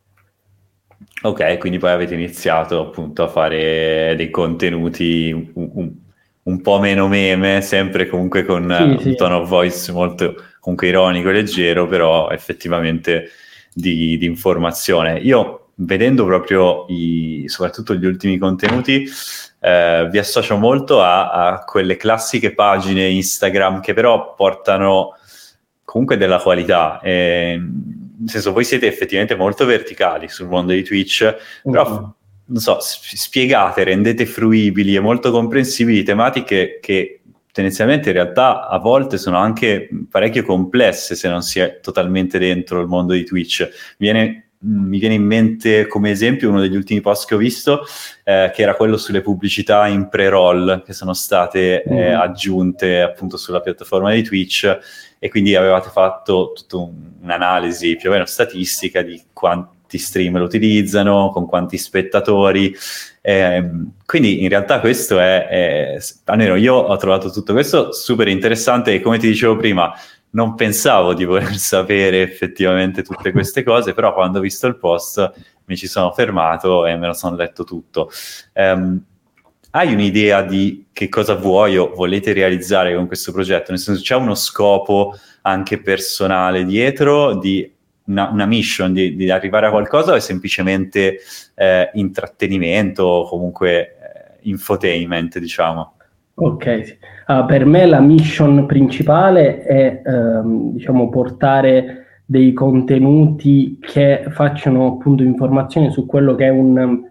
Ok, 1.22 1.58
quindi 1.58 1.78
poi 1.78 1.90
avete 1.90 2.14
iniziato 2.14 2.80
appunto 2.80 3.22
a 3.22 3.28
fare 3.28 4.14
dei 4.16 4.30
contenuti 4.30 5.30
un, 5.54 5.70
un, 5.74 5.92
un 6.44 6.60
po' 6.62 6.78
meno 6.78 7.08
meme, 7.08 7.60
sempre 7.60 8.08
comunque 8.08 8.44
con 8.44 8.74
sì, 8.74 8.82
un 8.82 8.98
sì. 8.98 9.16
tono 9.16 9.38
of 9.40 9.48
voice 9.48 9.92
molto 9.92 10.34
comunque 10.60 10.88
ironico 10.88 11.28
e 11.28 11.32
leggero, 11.32 11.86
però 11.86 12.30
effettivamente 12.30 13.30
di, 13.72 14.16
di 14.16 14.24
informazione. 14.24 15.18
Io 15.18 15.72
vedendo 15.74 16.24
proprio 16.24 16.86
i, 16.88 17.44
soprattutto 17.48 17.94
gli 17.94 18.06
ultimi 18.06 18.38
contenuti, 18.38 19.06
eh, 19.60 20.08
vi 20.10 20.18
associo 20.18 20.56
molto 20.56 21.02
a, 21.02 21.30
a, 21.30 21.64
quelle 21.64 21.96
classiche 21.96 22.54
pagine 22.54 23.08
Instagram 23.08 23.80
che 23.80 23.92
però 23.92 24.34
portano 24.34 25.16
comunque 25.84 26.16
della 26.16 26.38
qualità. 26.38 26.98
E, 27.00 27.60
nel 28.20 28.28
senso 28.28 28.52
voi 28.52 28.64
siete 28.64 28.86
effettivamente 28.86 29.34
molto 29.34 29.64
verticali 29.64 30.28
sul 30.28 30.48
mondo 30.48 30.72
di 30.72 30.82
Twitch, 30.82 31.34
però 31.62 31.90
uh-huh. 31.90 32.14
non 32.46 32.60
so, 32.60 32.78
spiegate, 32.80 33.82
rendete 33.82 34.26
fruibili 34.26 34.94
e 34.94 35.00
molto 35.00 35.30
comprensibili 35.30 36.02
tematiche 36.02 36.78
che 36.82 37.20
tendenzialmente 37.52 38.10
in 38.10 38.14
realtà 38.14 38.68
a 38.68 38.78
volte 38.78 39.18
sono 39.18 39.38
anche 39.38 39.88
parecchio 40.08 40.44
complesse 40.44 41.14
se 41.14 41.28
non 41.28 41.42
si 41.42 41.58
è 41.60 41.80
totalmente 41.80 42.38
dentro 42.38 42.80
il 42.80 42.86
mondo 42.86 43.14
di 43.14 43.24
Twitch. 43.24 43.68
Viene 43.96 44.49
mi 44.62 44.98
viene 44.98 45.14
in 45.14 45.24
mente 45.24 45.86
come 45.86 46.10
esempio 46.10 46.50
uno 46.50 46.60
degli 46.60 46.76
ultimi 46.76 47.00
post 47.00 47.26
che 47.26 47.34
ho 47.34 47.38
visto, 47.38 47.84
eh, 48.24 48.50
che 48.54 48.62
era 48.62 48.74
quello 48.74 48.96
sulle 48.98 49.22
pubblicità 49.22 49.86
in 49.86 50.08
pre-roll 50.08 50.82
che 50.84 50.92
sono 50.92 51.14
state 51.14 51.82
eh, 51.82 52.14
mm. 52.14 52.20
aggiunte 52.20 53.00
appunto 53.00 53.36
sulla 53.36 53.60
piattaforma 53.60 54.12
di 54.12 54.22
Twitch 54.22 54.78
e 55.18 55.28
quindi 55.30 55.54
avevate 55.54 55.88
fatto 55.90 56.52
tutta 56.54 56.90
un'analisi 57.22 57.96
più 57.96 58.10
o 58.10 58.12
meno 58.12 58.26
statistica 58.26 59.02
di 59.02 59.22
quanti 59.32 59.98
stream 59.98 60.38
lo 60.38 60.44
utilizzano, 60.44 61.30
con 61.30 61.46
quanti 61.46 61.76
spettatori. 61.78 62.74
Eh, 63.22 63.70
quindi 64.06 64.42
in 64.42 64.48
realtà 64.48 64.80
questo 64.80 65.18
è, 65.18 65.46
è, 65.46 65.98
almeno 66.24 66.56
io 66.56 66.74
ho 66.74 66.96
trovato 66.96 67.30
tutto 67.30 67.52
questo 67.52 67.92
super 67.92 68.28
interessante 68.28 68.94
e 68.94 69.00
come 69.00 69.18
ti 69.18 69.26
dicevo 69.26 69.56
prima, 69.56 69.92
non 70.30 70.54
pensavo 70.54 71.14
di 71.14 71.24
voler 71.24 71.56
sapere 71.58 72.22
effettivamente 72.22 73.02
tutte 73.02 73.32
queste 73.32 73.62
cose, 73.62 73.94
però 73.94 74.12
quando 74.14 74.38
ho 74.38 74.42
visto 74.42 74.66
il 74.66 74.76
post 74.76 75.32
mi 75.64 75.76
ci 75.76 75.86
sono 75.86 76.12
fermato 76.12 76.86
e 76.86 76.96
me 76.96 77.06
lo 77.06 77.12
sono 77.12 77.36
letto 77.36 77.64
tutto. 77.64 78.10
Um, 78.54 79.00
hai 79.72 79.92
un'idea 79.92 80.42
di 80.42 80.86
che 80.92 81.08
cosa 81.08 81.36
vuoi 81.36 81.76
o 81.76 81.94
volete 81.94 82.32
realizzare 82.32 82.94
con 82.94 83.06
questo 83.06 83.30
progetto? 83.30 83.70
Nel 83.70 83.78
senso, 83.78 84.02
c'è 84.02 84.16
uno 84.16 84.34
scopo 84.34 85.14
anche 85.42 85.80
personale 85.80 86.64
dietro, 86.64 87.36
di 87.36 87.72
una, 88.06 88.28
una 88.30 88.46
mission, 88.46 88.92
di, 88.92 89.14
di, 89.14 89.30
arrivare 89.30 89.66
a 89.66 89.70
qualcosa 89.70 90.12
o 90.12 90.16
è 90.16 90.20
semplicemente 90.20 91.20
eh, 91.54 91.90
intrattenimento 91.94 93.04
o 93.04 93.28
comunque 93.28 93.78
eh, 93.78 94.38
infotainment, 94.42 95.38
diciamo? 95.38 95.94
Ok, 96.42 96.84
sì. 96.86 96.96
uh, 97.28 97.44
per 97.46 97.64
me 97.66 97.86
la 97.86 98.00
mission 98.00 98.66
principale 98.66 99.62
è 99.62 100.02
ehm, 100.04 100.72
diciamo, 100.72 101.08
portare 101.08 102.06
dei 102.24 102.52
contenuti 102.52 103.78
che 103.80 104.24
facciano 104.30 104.86
appunto 104.86 105.22
informazioni 105.22 105.90
su 105.90 106.06
quello 106.06 106.34
che 106.34 106.46
è 106.46 106.48
un 106.50 107.08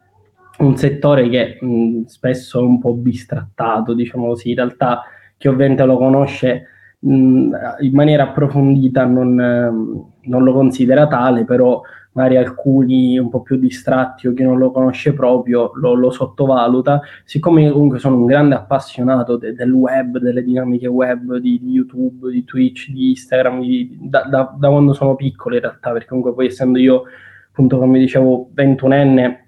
un 0.59 0.75
settore 0.75 1.29
che 1.29 1.57
mh, 1.59 2.05
spesso 2.05 2.59
è 2.59 2.63
un 2.63 2.79
po' 2.79 2.93
bistrattato, 2.93 3.93
diciamo 3.93 4.27
così, 4.27 4.49
in 4.49 4.55
realtà 4.55 5.03
chi 5.37 5.47
ovviamente 5.47 5.83
lo 5.85 5.97
conosce 5.97 6.65
mh, 6.99 7.51
in 7.79 7.93
maniera 7.93 8.23
approfondita 8.23 9.05
non, 9.05 9.35
non, 10.21 10.43
lo 10.43 10.53
considera 10.53 11.07
tale, 11.07 11.45
però 11.45 11.81
magari 12.13 12.37
alcuni 12.37 13.17
un 13.17 13.29
po' 13.29 13.41
più 13.41 13.57
distratti 13.57 14.27
o 14.27 14.33
chi 14.33 14.43
non 14.43 14.57
lo 14.57 14.71
conosce 14.71 15.13
proprio 15.13 15.71
lo, 15.75 15.93
lo 15.93 16.11
sottovaluta. 16.11 17.01
Siccome 17.23 17.63
io 17.63 17.73
comunque 17.73 17.99
sono 17.99 18.17
un 18.17 18.25
grande 18.25 18.55
appassionato 18.55 19.37
de, 19.37 19.53
del 19.53 19.71
web, 19.71 20.17
delle 20.17 20.43
dinamiche 20.43 20.87
web, 20.87 21.37
di, 21.37 21.59
di 21.61 21.71
YouTube, 21.71 22.31
di 22.31 22.43
Twitch, 22.43 22.89
di 22.89 23.09
Instagram, 23.09 23.61
di, 23.61 23.97
da, 24.01 24.23
da, 24.23 24.53
da 24.57 24.69
quando 24.69 24.93
sono 24.93 25.15
piccolo 25.15 25.55
in 25.55 25.61
realtà, 25.61 25.91
perché 25.91 26.07
comunque 26.07 26.33
poi 26.33 26.47
essendo 26.47 26.79
io 26.79 27.03
appunto 27.49 27.77
come 27.77 27.99
dicevo 27.99 28.49
21enne 28.55 29.47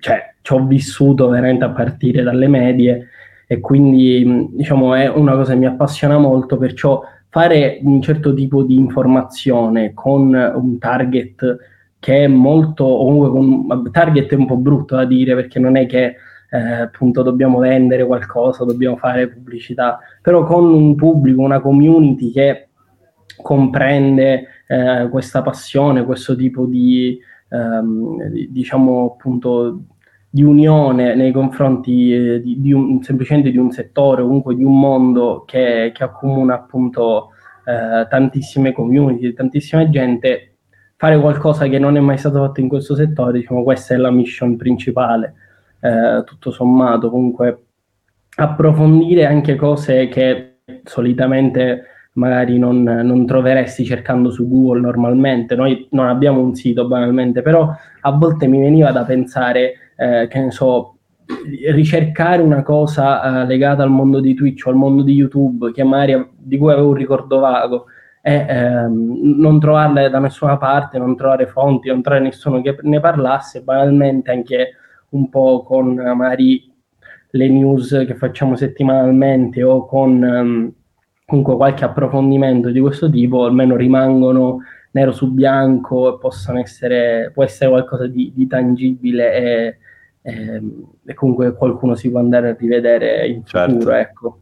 cioè, 0.00 0.34
ci 0.42 0.52
ho 0.52 0.66
vissuto 0.66 1.28
veramente 1.28 1.64
a 1.64 1.70
partire 1.70 2.22
dalle 2.22 2.48
medie 2.48 3.08
e 3.46 3.60
quindi 3.60 4.48
diciamo 4.52 4.94
è 4.94 5.08
una 5.08 5.32
cosa 5.32 5.52
che 5.52 5.58
mi 5.58 5.66
appassiona 5.66 6.18
molto, 6.18 6.56
perciò 6.56 7.02
fare 7.30 7.80
un 7.82 8.02
certo 8.02 8.34
tipo 8.34 8.62
di 8.62 8.74
informazione 8.74 9.94
con 9.94 10.34
un 10.34 10.78
target 10.78 11.58
che 11.98 12.24
è 12.24 12.26
molto, 12.26 12.84
o 12.84 13.04
comunque 13.04 13.30
con 13.30 13.90
target 13.92 14.32
è 14.32 14.34
un 14.34 14.46
po' 14.46 14.56
brutto 14.56 14.96
da 14.96 15.04
dire 15.04 15.34
perché 15.34 15.58
non 15.58 15.76
è 15.76 15.86
che 15.86 16.16
eh, 16.50 16.58
appunto 16.58 17.22
dobbiamo 17.22 17.58
vendere 17.58 18.04
qualcosa, 18.04 18.64
dobbiamo 18.64 18.96
fare 18.96 19.28
pubblicità, 19.28 20.00
però 20.20 20.44
con 20.44 20.72
un 20.72 20.94
pubblico, 20.96 21.40
una 21.40 21.60
community 21.60 22.32
che 22.32 22.68
comprende 23.40 24.46
eh, 24.66 25.08
questa 25.10 25.42
passione, 25.42 26.04
questo 26.04 26.34
tipo 26.34 26.64
di, 26.66 27.18
ehm, 27.48 28.28
diciamo 28.48 29.12
appunto, 29.12 29.82
di 30.30 30.42
unione 30.42 31.16
nei 31.16 31.32
confronti 31.32 32.14
eh, 32.14 32.40
di, 32.40 32.60
di 32.60 32.72
un, 32.72 33.02
semplicemente 33.02 33.50
di 33.50 33.58
un 33.58 33.72
settore, 33.72 34.22
comunque 34.22 34.54
di 34.54 34.62
un 34.62 34.78
mondo 34.78 35.42
che, 35.44 35.90
che 35.92 36.04
accomuna 36.04 36.54
appunto 36.54 37.30
eh, 37.64 38.06
tantissime 38.08 38.72
community, 38.72 39.32
tantissima 39.32 39.88
gente, 39.90 40.54
fare 40.96 41.18
qualcosa 41.18 41.66
che 41.66 41.78
non 41.78 41.96
è 41.96 42.00
mai 42.00 42.16
stato 42.16 42.38
fatto 42.38 42.60
in 42.60 42.68
questo 42.68 42.94
settore, 42.94 43.38
diciamo 43.38 43.64
questa 43.64 43.94
è 43.94 43.96
la 43.96 44.10
mission 44.10 44.56
principale, 44.56 45.34
eh, 45.80 46.22
tutto 46.24 46.50
sommato, 46.52 47.10
comunque 47.10 47.64
approfondire 48.36 49.26
anche 49.26 49.56
cose 49.56 50.06
che 50.08 50.60
solitamente 50.84 51.84
magari 52.12 52.58
non, 52.58 52.82
non, 52.82 53.26
troveresti 53.26 53.84
cercando 53.84 54.30
su 54.30 54.48
Google 54.48 54.80
normalmente. 54.80 55.54
Noi 55.54 55.88
non 55.92 56.08
abbiamo 56.08 56.40
un 56.40 56.54
sito 56.54 56.86
banalmente, 56.86 57.42
però 57.42 57.72
a 58.00 58.10
volte 58.12 58.46
mi 58.46 58.60
veniva 58.60 58.90
da 58.90 59.04
pensare, 59.04 59.89
eh, 60.00 60.28
che 60.28 60.40
ne 60.40 60.50
so, 60.50 60.96
ricercare 61.70 62.42
una 62.42 62.62
cosa 62.62 63.42
eh, 63.42 63.46
legata 63.46 63.82
al 63.82 63.90
mondo 63.90 64.20
di 64.20 64.34
Twitch 64.34 64.66
o 64.66 64.70
al 64.70 64.76
mondo 64.76 65.02
di 65.02 65.12
YouTube, 65.12 65.72
che 65.72 65.84
magari 65.84 66.30
di 66.36 66.56
cui 66.56 66.72
avevo 66.72 66.88
un 66.88 66.94
ricordo 66.94 67.38
vago, 67.38 67.84
e 68.22 68.46
ehm, 68.48 69.38
non 69.38 69.60
trovarla 69.60 70.08
da 70.08 70.18
nessuna 70.18 70.56
parte, 70.56 70.98
non 70.98 71.16
trovare 71.16 71.46
fonti, 71.46 71.88
non 71.88 72.02
trovare 72.02 72.24
nessuno 72.24 72.62
che 72.62 72.76
ne 72.82 73.00
parlasse, 73.00 73.62
banalmente 73.62 74.30
anche 74.30 74.68
un 75.10 75.28
po' 75.28 75.62
con 75.62 75.94
magari 75.94 76.72
le 77.32 77.48
news 77.48 78.04
che 78.06 78.14
facciamo 78.14 78.56
settimanalmente 78.56 79.62
o 79.62 79.86
con... 79.86 80.22
Um, 80.22 80.74
comunque 81.30 81.54
qualche 81.54 81.84
approfondimento 81.84 82.70
di 82.70 82.80
questo 82.80 83.08
tipo 83.08 83.44
almeno 83.44 83.76
rimangono 83.76 84.62
nero 84.90 85.12
su 85.12 85.30
bianco 85.30 86.16
e 86.16 86.18
possono 86.18 86.58
essere, 86.58 87.30
può 87.32 87.44
essere 87.44 87.70
qualcosa 87.70 88.08
di, 88.08 88.32
di 88.34 88.48
tangibile 88.48 89.34
e, 89.34 89.78
e, 90.22 90.62
e, 91.06 91.14
comunque 91.14 91.54
qualcuno 91.54 91.94
si 91.94 92.10
può 92.10 92.20
andare 92.20 92.50
a 92.50 92.56
rivedere 92.58 93.26
in 93.26 93.44
certo. 93.44 93.72
futuro, 93.72 93.94
ecco. 93.94 94.40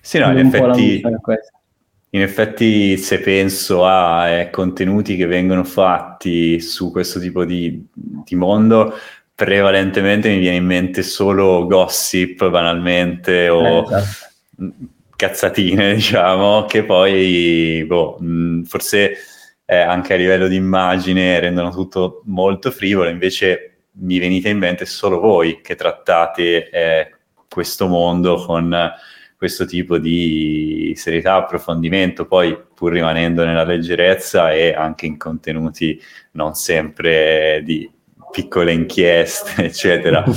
Sì, 0.00 0.18
no, 0.18 0.30
in 0.30 0.38
effetti, 0.38 1.02
in 2.10 2.22
effetti 2.22 2.96
se 2.98 3.20
penso 3.20 3.86
a 3.86 4.28
eh, 4.28 4.50
contenuti 4.50 5.16
che 5.16 5.26
vengono 5.26 5.64
fatti 5.64 6.60
su 6.60 6.90
questo 6.90 7.18
tipo 7.18 7.44
di, 7.44 7.86
di 7.92 8.34
mondo, 8.34 8.94
prevalentemente 9.34 10.28
mi 10.28 10.38
viene 10.38 10.56
in 10.56 10.66
mente 10.66 11.02
solo 11.02 11.66
gossip 11.66 12.48
banalmente 12.48 13.48
o... 13.48 13.62
Eh, 13.62 13.96
esatto 13.96 14.30
cazzatine, 15.22 15.94
diciamo, 15.94 16.64
che 16.66 16.82
poi, 16.82 17.84
boh, 17.86 18.16
mh, 18.18 18.62
forse 18.64 19.16
eh, 19.64 19.76
anche 19.76 20.14
a 20.14 20.16
livello 20.16 20.48
di 20.48 20.56
immagine 20.56 21.38
rendono 21.38 21.70
tutto 21.70 22.22
molto 22.24 22.72
frivolo, 22.72 23.08
invece 23.08 23.71
mi 23.94 24.18
venite 24.18 24.48
in 24.48 24.58
mente 24.58 24.86
solo 24.86 25.20
voi 25.20 25.60
che 25.60 25.74
trattate 25.74 26.70
eh, 26.70 27.14
questo 27.48 27.86
mondo 27.86 28.44
con 28.44 28.92
questo 29.36 29.64
tipo 29.64 29.98
di 29.98 30.92
serietà, 30.96 31.34
approfondimento, 31.34 32.26
poi 32.26 32.56
pur 32.74 32.92
rimanendo 32.92 33.44
nella 33.44 33.64
leggerezza 33.64 34.52
e 34.52 34.72
anche 34.72 35.06
in 35.06 35.18
contenuti 35.18 36.00
non 36.32 36.54
sempre 36.54 37.60
di 37.64 37.90
piccole 38.32 38.72
inchieste, 38.72 39.62
eccetera. 39.66 40.24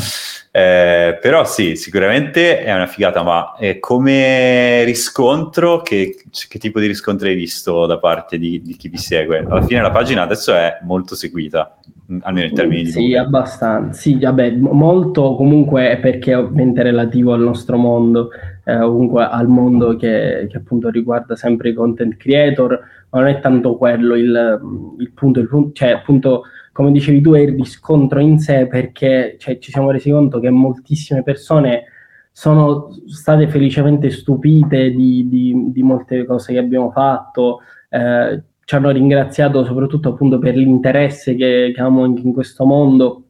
Eh, 0.55 1.17
però 1.19 1.43
sì, 1.43 1.75
sicuramente 1.75 2.63
è 2.63 2.73
una 2.73 2.87
figata, 2.87 3.23
ma 3.23 3.55
eh, 3.57 3.77
come 3.77 4.85
riscontro, 4.85 5.81
che, 5.81 6.15
che, 6.47 6.59
tipo 6.59 6.79
di 6.79 6.87
riscontro 6.87 7.27
hai 7.27 7.35
visto 7.35 7.85
da 7.85 7.99
parte 7.99 8.37
di, 8.37 8.61
di, 8.61 8.77
chi 8.77 8.87
vi 8.87 8.95
segue? 8.95 9.39
Alla 9.39 9.63
fine 9.63 9.81
la 9.81 9.91
pagina 9.91 10.21
adesso 10.21 10.53
è 10.53 10.77
molto 10.83 11.13
seguita, 11.13 11.77
almeno 12.21 12.47
in 12.47 12.53
termini 12.53 12.83
di... 12.83 12.91
Sì, 12.91 13.15
abbastanza. 13.15 13.99
Sì, 13.99 14.17
vabbè, 14.17 14.51
molto 14.51 15.35
comunque 15.35 15.99
perché 16.01 16.31
è 16.31 16.37
ovviamente 16.37 16.83
relativo 16.83 17.33
al 17.33 17.41
nostro 17.41 17.75
mondo, 17.75 18.29
eh, 18.63 18.77
comunque 18.77 19.27
al 19.29 19.49
mondo 19.49 19.97
che, 19.97 20.47
che, 20.49 20.55
appunto 20.55 20.89
riguarda 20.89 21.35
sempre 21.35 21.71
i 21.71 21.73
content 21.73 22.15
creator, 22.15 22.79
ma 23.09 23.19
non 23.19 23.27
è 23.27 23.41
tanto 23.41 23.75
quello 23.75 24.15
il, 24.15 24.95
il 24.99 25.11
punto, 25.11 25.41
il 25.41 25.49
punto, 25.49 25.73
cioè 25.73 25.89
appunto 25.89 26.43
come 26.75 26.91
dicevi 26.91 27.21
tu, 27.21 27.31
è 27.31 27.39
il 27.39 27.55
riscontro 27.55 28.19
in 28.19 28.37
sé 28.37 28.67
perché 28.67 29.37
cioè, 29.39 29.59
ci 29.59 29.71
siamo 29.71 29.91
resi 29.91 30.11
conto 30.11 30.41
che 30.41 30.49
moltissime 30.49 31.23
persone 31.23 31.85
sono 32.33 32.89
state 33.07 33.47
felicemente 33.47 34.09
stupite 34.09 34.89
di, 34.89 35.25
di, 35.29 35.71
di 35.71 35.83
molte 35.83 36.25
cose 36.25 36.51
che 36.51 36.59
abbiamo 36.59 36.91
fatto, 36.91 37.61
eh, 37.87 38.43
ci 38.65 38.75
hanno 38.75 38.89
ringraziato 38.89 39.63
soprattutto 39.63 40.09
appunto 40.09 40.37
per 40.37 40.57
l'interesse 40.57 41.35
che, 41.35 41.71
che 41.73 41.79
abbiamo 41.79 42.03
in, 42.03 42.17
in 42.21 42.33
questo 42.33 42.65
mondo. 42.65 43.23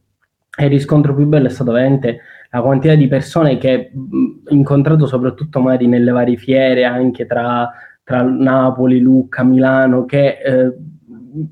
E 0.58 0.64
il 0.64 0.72
riscontro 0.72 1.14
più 1.14 1.28
bello 1.28 1.46
è 1.46 1.52
stato 1.52 1.72
veramente 1.72 2.22
la 2.50 2.62
quantità 2.62 2.96
di 2.96 3.08
persone 3.08 3.60
che 3.60 3.92
ho 3.94 4.54
incontrato 4.56 5.06
soprattutto 5.06 5.60
magari 5.60 5.86
nelle 5.86 6.10
varie 6.10 6.38
fiere 6.38 6.84
anche 6.84 7.28
tra, 7.28 7.72
tra 8.04 8.24
Napoli, 8.24 9.00
Lucca, 9.02 9.44
Milano 9.44 10.06
che 10.06 10.40
eh, 10.44 10.74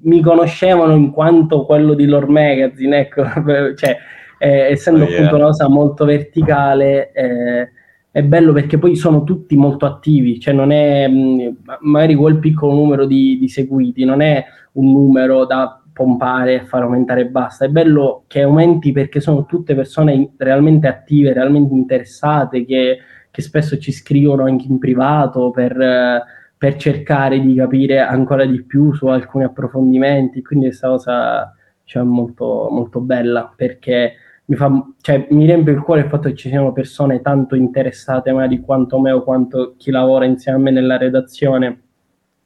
mi 0.02 0.22
conoscevano 0.22 0.94
in 0.94 1.12
quanto 1.12 1.66
quello 1.66 1.94
di 1.94 2.06
Lore 2.06 2.28
Magazine, 2.28 3.00
ecco, 3.00 3.24
cioè, 3.76 3.98
eh, 4.38 4.72
essendo 4.72 5.04
oh, 5.04 5.08
yeah. 5.08 5.18
appunto 5.18 5.36
una 5.36 5.46
cosa 5.46 5.68
molto 5.68 6.06
verticale, 6.06 7.12
eh, 7.12 7.70
è 8.12 8.22
bello 8.24 8.54
perché 8.54 8.78
poi 8.78 8.96
sono 8.96 9.24
tutti 9.24 9.56
molto 9.56 9.86
attivi, 9.86 10.40
cioè 10.40 10.54
non 10.54 10.72
è 10.72 11.08
mh, 11.08 11.58
magari 11.82 12.16
quel 12.16 12.40
piccolo 12.40 12.74
numero 12.74 13.06
di, 13.06 13.38
di, 13.40 13.48
seguiti, 13.48 14.06
non 14.06 14.22
è 14.22 14.44
un 14.74 14.92
numero 14.92 15.46
da 15.46 15.82
pompare 15.92 16.56
e 16.56 16.64
far 16.66 16.84
aumentare 16.84 17.22
e 17.22 17.28
basta, 17.28 17.66
è 17.66 17.70
bello 17.70 18.24
che 18.28 18.42
aumenti 18.42 18.92
perché 18.92 19.20
sono 19.20 19.46
tutte 19.46 19.76
persone 19.76 20.32
realmente 20.38 20.88
attive, 20.88 21.34
realmente 21.34 21.74
interessate, 21.74 22.66
che, 22.66 23.00
che 23.30 23.42
spesso 23.42 23.78
ci 23.78 23.92
scrivono 23.92 24.46
anche 24.46 24.66
in 24.68 24.80
privato 24.80 25.52
per... 25.52 25.80
Eh, 25.80 26.42
per 26.64 26.78
cercare 26.78 27.42
di 27.42 27.56
capire 27.56 28.00
ancora 28.00 28.46
di 28.46 28.64
più 28.64 28.94
su 28.94 29.08
alcuni 29.08 29.44
approfondimenti. 29.44 30.42
Quindi 30.42 30.68
questa 30.68 30.88
cosa 30.88 31.54
cioè, 31.84 32.04
molto, 32.04 32.70
molto 32.72 33.02
bella 33.02 33.52
perché 33.54 34.14
mi, 34.46 34.56
fa, 34.56 34.72
cioè, 35.02 35.28
mi 35.32 35.44
riempie 35.44 35.74
il 35.74 35.82
cuore 35.82 36.04
il 36.04 36.08
fatto 36.08 36.30
che 36.30 36.36
ci 36.36 36.48
siano 36.48 36.72
persone 36.72 37.20
tanto 37.20 37.56
interessate 37.56 38.32
magari 38.32 38.62
quanto 38.62 38.98
me 38.98 39.12
o 39.12 39.24
quanto 39.24 39.74
chi 39.78 39.92
lavora 39.92 40.24
insieme 40.24 40.58
a 40.58 40.62
me 40.62 40.72
nella 40.72 40.96
redazione 40.96 41.82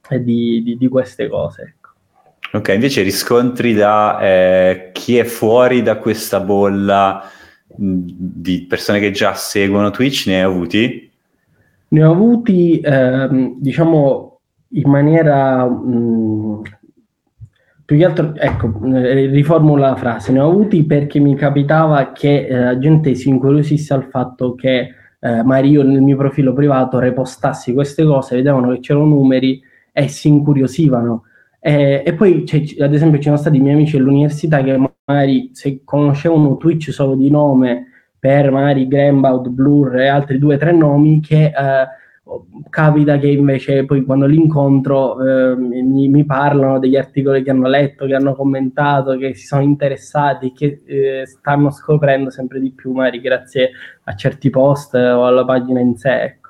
di, 0.09 0.63
di, 0.63 0.77
di 0.77 0.88
queste 0.88 1.27
cose. 1.27 1.75
Ecco. 1.75 2.57
Ok, 2.57 2.69
invece 2.69 3.03
riscontri 3.03 3.75
da 3.75 4.19
eh, 4.19 4.89
chi 4.93 5.19
è 5.19 5.25
fuori 5.25 5.83
da 5.83 5.97
questa 5.97 6.39
bolla 6.39 7.24
di 7.67 8.65
persone 8.67 8.97
che 9.00 9.12
già 9.12 9.36
seguono 9.36 9.91
Twitch, 9.91 10.25
ne 10.25 10.38
hai 10.38 10.41
avuti? 10.41 11.06
Ne 11.89 12.03
ho 12.03 12.12
avuti, 12.12 12.79
ehm, 12.79 13.56
diciamo, 13.60 14.39
in 14.72 14.89
maniera 14.89 15.65
mh, 15.65 16.62
più 17.86 17.98
che 17.98 18.03
altro, 18.06 18.36
ecco, 18.36 18.82
eh, 18.96 19.27
riformulo 19.27 19.82
la 19.82 19.96
frase, 19.96 20.34
ne 20.34 20.39
ho 20.39 20.50
avuti 20.50 20.84
perché 20.84 21.20
mi 21.20 21.36
capitava 21.36 22.12
che 22.12 22.46
eh, 22.46 22.60
la 22.60 22.77
gente 22.77 23.15
si 23.15 23.29
incuriosisse 23.29 23.94
al 23.94 24.03
fatto 24.06 24.56
che 24.56 24.94
eh, 25.20 25.44
magari 25.44 25.70
io 25.70 25.84
nel 25.84 26.01
mio 26.01 26.17
profilo 26.17 26.53
privato 26.53 27.00
repostassi 27.00 27.74
queste 27.74 28.03
cose, 28.03 28.36
vedevano 28.36 28.74
che 28.74 28.82
c'erano 28.82 29.06
numeri 29.06 29.62
e 29.94 30.08
si 30.10 30.27
incuriosivano. 30.27 31.24
E, 31.60 32.03
e 32.06 32.13
poi, 32.13 32.44
ad 32.79 32.94
esempio, 32.94 33.17
ci 33.17 33.25
sono 33.25 33.38
stati 33.38 33.60
miei 33.60 33.75
amici 33.75 33.98
all'università 33.98 34.62
che 34.62 34.77
magari 35.06 35.51
se 35.53 35.82
conoscevano 35.84 36.58
Twitch 36.58 36.91
solo 36.91 37.15
di 37.15 37.29
nome 37.29 37.86
per 38.27 38.51
magari 38.51 38.89
Grembaud, 38.89 39.48
Blur 39.48 40.00
e 40.00 40.07
altri 40.07 40.38
due 40.38 40.55
o 40.55 40.57
tre 40.57 40.74
nomi 40.74 41.22
che 41.22 41.46
eh, 41.46 41.88
capita 42.69 43.17
che 43.17 43.27
invece 43.27 43.86
poi 43.86 44.03
quando 44.03 44.25
li 44.25 44.36
incontro 44.36 45.17
eh, 45.24 45.55
mi, 45.55 46.10
mi, 46.10 46.25
parlano 46.25 46.77
degli 46.77 46.98
articoli 46.98 47.41
che 47.41 47.51
hanno 47.51 47.69
letto, 47.69 48.05
che 48.05 48.15
hanno 48.15 48.36
commentato, 48.36 49.15
che 49.15 49.34
si 49.34 49.46
sono 49.46 49.62
interessati, 49.62 50.51
che 50.51 50.81
eh, 50.86 51.25
stanno 51.25 51.72
scoprendo 51.72 52.29
sempre 52.29 52.60
di 52.60 52.72
più 52.72 52.91
magari 52.91 53.22
grazie 53.22 53.72
a 54.03 54.13
certi 54.13 54.50
post 54.50 54.93
o 54.96 55.25
alla 55.25 55.46
pagina 55.46 55.79
in 55.79 55.96
sé. 55.96 56.24
Ecco. 56.24 56.50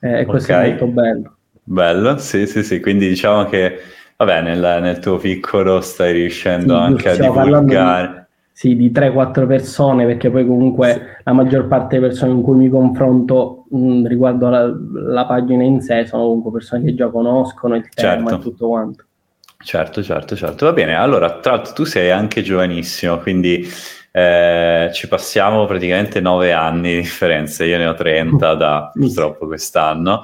Eh, 0.00 0.24
questo 0.24 0.52
okay. 0.52 0.64
è 0.64 0.68
molto 0.70 0.86
bello. 0.86 1.36
Bello, 1.64 2.16
sì, 2.16 2.46
sì, 2.46 2.62
sì, 2.62 2.80
quindi 2.80 3.08
diciamo 3.08 3.44
che 3.44 3.78
vabbè, 4.16 4.40
nel, 4.40 4.78
nel 4.80 4.98
tuo 5.00 5.18
piccolo 5.18 5.82
stai 5.82 6.14
riuscendo 6.14 6.74
sì, 6.74 6.80
anche 6.80 7.08
a 7.10 7.16
divulgare 7.16 8.27
sì, 8.58 8.74
di 8.74 8.90
3-4 8.90 9.46
persone, 9.46 10.04
perché 10.04 10.30
poi 10.30 10.44
comunque 10.44 10.92
sì. 10.92 11.22
la 11.22 11.32
maggior 11.32 11.68
parte 11.68 11.94
delle 11.94 12.08
persone 12.08 12.32
con 12.32 12.42
cui 12.42 12.56
mi 12.56 12.68
confronto 12.68 13.66
mh, 13.70 14.08
riguardo 14.08 14.48
la, 14.48 14.68
la, 14.94 15.26
pagina 15.26 15.62
in 15.62 15.80
sé 15.80 16.04
sono 16.06 16.24
comunque 16.24 16.50
persone 16.50 16.82
che 16.82 16.94
già 16.96 17.06
conoscono 17.06 17.76
il 17.76 17.88
tema 17.88 18.30
certo. 18.30 18.34
e 18.34 18.38
tutto 18.40 18.66
quanto. 18.66 19.04
Certo, 19.62 20.02
certo, 20.02 20.34
certo. 20.34 20.64
Va 20.64 20.72
bene, 20.72 20.96
allora, 20.96 21.38
tra 21.38 21.52
l'altro 21.52 21.72
tu 21.72 21.84
sei 21.84 22.10
anche 22.10 22.42
giovanissimo, 22.42 23.18
quindi 23.18 23.64
eh, 24.10 24.90
ci 24.92 25.06
passiamo 25.06 25.64
praticamente 25.64 26.20
9 26.20 26.52
anni 26.52 26.94
di 26.94 27.00
differenza, 27.02 27.62
io 27.62 27.78
ne 27.78 27.86
ho 27.86 27.94
30 27.94 28.54
da 28.54 28.90
purtroppo 28.98 29.46
quest'anno. 29.46 30.20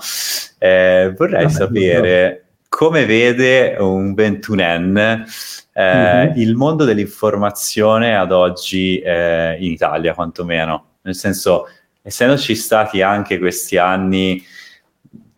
Eh, 0.59 1.14
vorrei 1.17 1.45
Vabbè, 1.45 1.55
sapere 1.55 2.43
come 2.75 3.07
vede 3.07 3.76
un 3.78 4.14
ventunenne 4.14 5.25
eh, 5.73 5.95
mm-hmm. 5.95 6.33
il 6.38 6.57
mondo 6.57 6.85
dell'informazione 6.85 8.16
ad 8.16 8.33
oggi 8.33 8.99
eh, 8.99 9.57
in 9.61 9.71
Italia, 9.71 10.12
quantomeno. 10.12 10.95
Nel 11.02 11.14
senso, 11.14 11.69
essendoci 12.02 12.57
stati 12.57 13.00
anche 13.00 13.38
questi 13.38 13.76
anni 13.76 14.45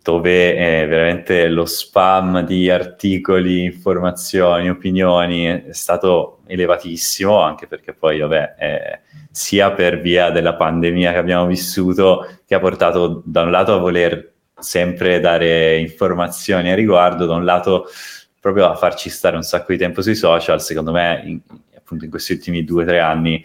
dove 0.02 0.56
eh, 0.56 0.86
veramente 0.86 1.48
lo 1.48 1.66
spam 1.66 2.40
di 2.40 2.70
articoli, 2.70 3.64
informazioni, 3.64 4.70
opinioni 4.70 5.44
è 5.44 5.72
stato 5.72 6.38
elevatissimo, 6.46 7.38
anche 7.38 7.66
perché 7.66 7.92
poi, 7.92 8.20
vabbè, 8.20 8.54
eh, 8.58 9.00
sia 9.30 9.72
per 9.72 10.00
via 10.00 10.30
della 10.30 10.54
pandemia 10.54 11.12
che 11.12 11.18
abbiamo 11.18 11.44
vissuto, 11.44 12.38
che 12.46 12.54
ha 12.54 12.60
portato 12.60 13.20
da 13.26 13.42
un 13.42 13.50
lato 13.50 13.74
a 13.74 13.78
voler 13.78 14.35
sempre 14.58 15.20
dare 15.20 15.78
informazioni 15.78 16.70
a 16.70 16.74
riguardo, 16.74 17.26
da 17.26 17.34
un 17.34 17.44
lato 17.44 17.86
proprio 18.40 18.68
a 18.68 18.76
farci 18.76 19.10
stare 19.10 19.36
un 19.36 19.42
sacco 19.42 19.72
di 19.72 19.78
tempo 19.78 20.02
sui 20.02 20.14
social, 20.14 20.62
secondo 20.62 20.92
me 20.92 21.22
in, 21.24 21.40
appunto 21.76 22.04
in 22.04 22.10
questi 22.10 22.32
ultimi 22.32 22.64
due 22.64 22.84
o 22.84 22.86
tre 22.86 23.00
anni 23.00 23.44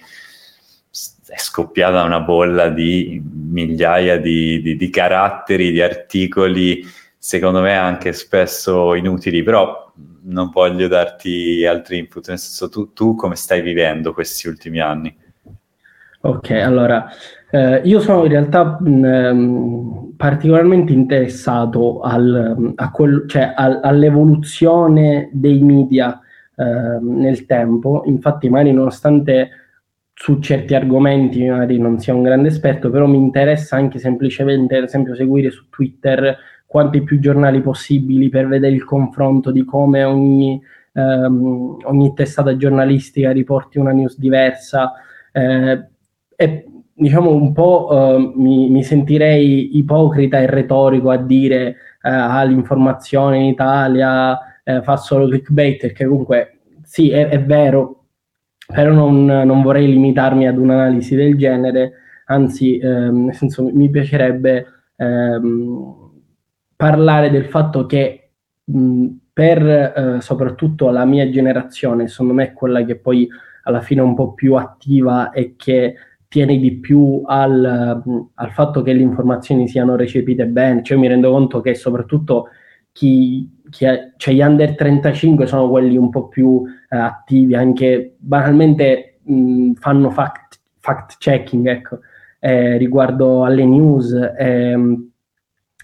è 1.28 1.38
scoppiata 1.38 2.04
una 2.04 2.20
bolla 2.20 2.70
di 2.70 3.22
migliaia 3.24 4.18
di, 4.18 4.62
di, 4.62 4.76
di, 4.76 4.90
caratteri, 4.90 5.72
di 5.72 5.82
articoli, 5.82 6.86
secondo 7.18 7.62
me 7.62 7.76
anche 7.76 8.12
spesso 8.12 8.94
inutili, 8.96 9.42
però 9.42 9.94
non 10.24 10.50
voglio 10.50 10.88
darti 10.88 11.66
altri 11.66 12.00
input, 12.00 12.28
nel 12.28 12.40
senso 12.40 12.68
tu, 12.70 12.92
tu 12.94 13.16
come 13.16 13.36
stai 13.36 13.62
vivendo 13.62 14.14
questi 14.14 14.48
ultimi 14.48 14.82
anni? 14.82 15.16
Ok, 16.24 16.52
allora 16.52 17.08
eh, 17.50 17.82
io 17.84 18.00
sono 18.00 18.24
in 18.26 18.30
realtà 18.30 18.78
mh, 18.80 19.06
ehm, 19.06 20.14
particolarmente 20.16 20.94
interessato 20.94 22.00
al, 22.02 22.76
quel, 22.92 23.24
cioè, 23.28 23.54
al, 23.56 23.80
all'evoluzione 23.82 25.30
dei 25.34 25.60
media 25.64 26.20
eh, 26.56 27.00
nel 27.02 27.48
tempo, 27.48 28.04
infatti 28.06 28.50
magari 28.50 28.72
nonostante 28.72 29.50
su 30.14 30.40
certi 30.40 30.76
argomenti 30.76 31.48
magari 31.50 31.80
non 31.80 31.98
sia 31.98 32.14
un 32.14 32.22
grande 32.22 32.50
esperto, 32.50 32.92
però 32.92 33.08
mi 33.08 33.18
interessa 33.18 33.78
anche 33.78 33.98
semplicemente, 33.98 34.78
ad 34.78 34.84
esempio, 34.84 35.16
seguire 35.16 35.50
su 35.50 35.70
Twitter 35.70 36.38
quanti 36.68 37.02
più 37.02 37.20
giornali 37.20 37.62
possibili 37.62 38.30
per 38.30 38.48
vedere 38.48 38.76
il 38.76 38.84
confronto 38.84 39.50
di 39.50 39.66
come 39.66 40.04
ogni, 40.04 40.62
ehm, 40.94 41.78
ogni 41.84 42.14
testata 42.14 42.56
giornalistica 42.56 43.32
riporti 43.32 43.80
una 43.80 43.92
news 43.92 44.20
diversa. 44.20 44.94
Eh, 45.32 45.86
e 46.42 46.66
diciamo 46.92 47.30
un 47.30 47.54
po' 47.54 47.88
uh, 47.92 48.34
mi, 48.36 48.68
mi, 48.72 48.84
sentirei 48.84 49.78
ipocrita 49.78 50.40
e 50.40 50.48
retorico 50.48 51.12
a 51.12 51.18
dire 51.18 51.68
uh, 52.02 52.10
ah, 52.10 52.44
l'informazione 52.44 53.38
in 53.38 53.46
Italia 53.46 54.32
uh, 54.64 54.82
fa 54.82 54.98
solo 54.98 55.28
clickbait, 55.28 55.80
perché 55.80 56.08
comunque 56.08 56.62
sì, 56.82 57.12
è, 57.12 57.28
è 57.28 57.44
vero, 57.44 58.06
però 58.66 58.92
non, 58.92 59.24
non, 59.24 59.62
vorrei 59.62 59.86
limitarmi 59.88 60.48
ad 60.48 60.58
un'analisi 60.58 61.16
del 61.16 61.38
genere, 61.38 61.94
anzi, 62.26 62.80
ehm, 62.80 63.26
nel 63.26 63.36
senso 63.36 63.70
mi 63.72 63.90
piacerebbe 63.92 64.66
ehm, 64.96 66.12
parlare 66.76 67.30
del 67.30 67.46
fatto 67.46 67.86
che 67.86 68.32
mh, 68.64 69.08
per 69.32 69.68
eh, 69.68 70.22
soprattutto 70.22 70.90
la 70.90 71.06
mia 71.06 71.30
generazione, 71.30 72.08
secondo 72.08 72.34
me 72.34 72.46
è 72.46 72.54
quella 72.54 72.84
che 72.84 72.98
poi 72.98 73.28
alla 73.64 73.82
fine 73.82 74.02
è 74.02 74.04
un 74.04 74.16
po' 74.16 74.34
più 74.34 74.56
attiva 74.56 75.30
e 75.32 75.56
che 75.56 75.96
tiene 76.32 76.58
di 76.58 76.78
più 76.78 77.24
al, 77.26 78.02
al, 78.36 78.52
fatto 78.52 78.82
che 78.82 78.94
le 78.94 79.02
informazioni 79.02 79.68
siano 79.68 79.98
recepite 79.98 80.46
bene. 80.48 80.82
Cioè, 80.82 80.98
mi 80.98 81.10
rendo 81.10 81.30
conto 81.30 81.60
che 81.60 81.76
soprattutto 81.76 82.48
chi, 82.94 83.60
chi 83.70 83.84
è, 83.84 84.14
cioè 84.16 84.34
gli 84.34 84.40
under 84.40 84.76
35 84.76 85.46
sono 85.46 85.70
quelli 85.70 85.98
un 85.98 86.10
po' 86.10 86.30
più 86.30 86.64
eh, 86.90 86.96
attivi, 86.96 87.54
anche 87.54 88.16
banalmente 88.18 89.20
mh, 89.24 89.74
fanno 89.74 90.10
fact, 90.10 90.62
fact 90.80 91.18
checking 91.20 91.68
ecco, 91.68 92.00
eh, 92.40 92.78
riguardo 92.78 93.44
alle 93.44 93.66
news. 93.66 94.14
Eh, 94.14 94.98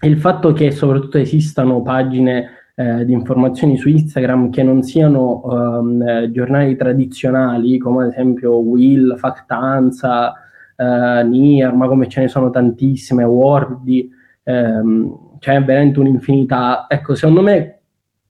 il 0.00 0.16
fatto 0.16 0.54
che 0.54 0.70
soprattutto 0.70 1.18
esistano 1.18 1.82
pagine 1.82 2.57
eh, 2.78 3.04
di 3.04 3.12
informazioni 3.12 3.76
su 3.76 3.88
Instagram 3.88 4.50
che 4.50 4.62
non 4.62 4.84
siano 4.84 5.40
um, 5.42 6.30
giornali 6.30 6.76
tradizionali, 6.76 7.76
come 7.76 8.04
ad 8.04 8.10
esempio 8.10 8.58
Will, 8.58 9.16
Factanza, 9.16 10.32
uh, 10.76 11.26
Nier, 11.26 11.72
ma 11.72 11.88
come 11.88 12.06
ce 12.06 12.20
ne 12.20 12.28
sono 12.28 12.50
tantissime, 12.50 13.24
Wordy, 13.24 14.08
um, 14.44 15.38
c'è 15.40 15.60
veramente 15.64 15.98
un'infinità. 15.98 16.86
Ecco, 16.88 17.16
secondo 17.16 17.42
me 17.42 17.80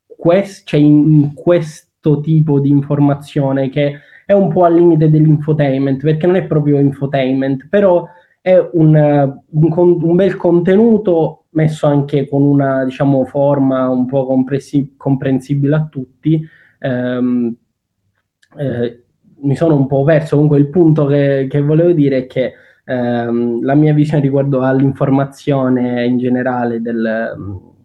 quest, 0.07 0.65
c'è 0.65 0.79
in 0.79 1.35
questo 1.35 2.21
tipo 2.21 2.59
di 2.59 2.71
informazione 2.71 3.69
che 3.69 3.99
è 4.25 4.33
un 4.33 4.49
po' 4.49 4.65
al 4.65 4.77
limite 4.77 5.11
dell'infotainment, 5.11 6.01
perché 6.03 6.27
non 6.27 6.37
è 6.37 6.47
proprio 6.47 6.79
infotainment, 6.79 7.67
però 7.69 8.07
è 8.41 8.57
un, 8.73 8.95
un, 9.51 9.73
un 9.77 10.17
bel 10.17 10.37
contenuto 10.37 11.38
messo 11.51 11.87
anche 11.87 12.29
con 12.29 12.43
una 12.43 12.85
diciamo, 12.85 13.25
forma 13.25 13.89
un 13.89 14.07
po' 14.07 14.27
comprensibile 14.27 15.75
a 15.75 15.87
tutti. 15.87 16.47
Um, 16.81 17.55
eh, 18.57 19.03
mi 19.41 19.57
sono 19.57 19.77
un 19.77 19.87
po' 19.87 20.03
perso, 20.05 20.35
comunque 20.35 20.59
il 20.59 20.69
punto 20.69 21.07
che, 21.07 21.47
che 21.49 21.61
volevo 21.61 21.93
dire 21.93 22.19
è 22.19 22.27
che 22.27 22.55
ehm, 22.85 23.63
la 23.63 23.75
mia 23.75 23.95
visione 23.95 24.23
riguardo 24.23 24.63
all'informazione 24.63 26.05
in 26.05 26.19
generale 26.19 26.81
del, 26.81 27.35
um, 27.37 27.77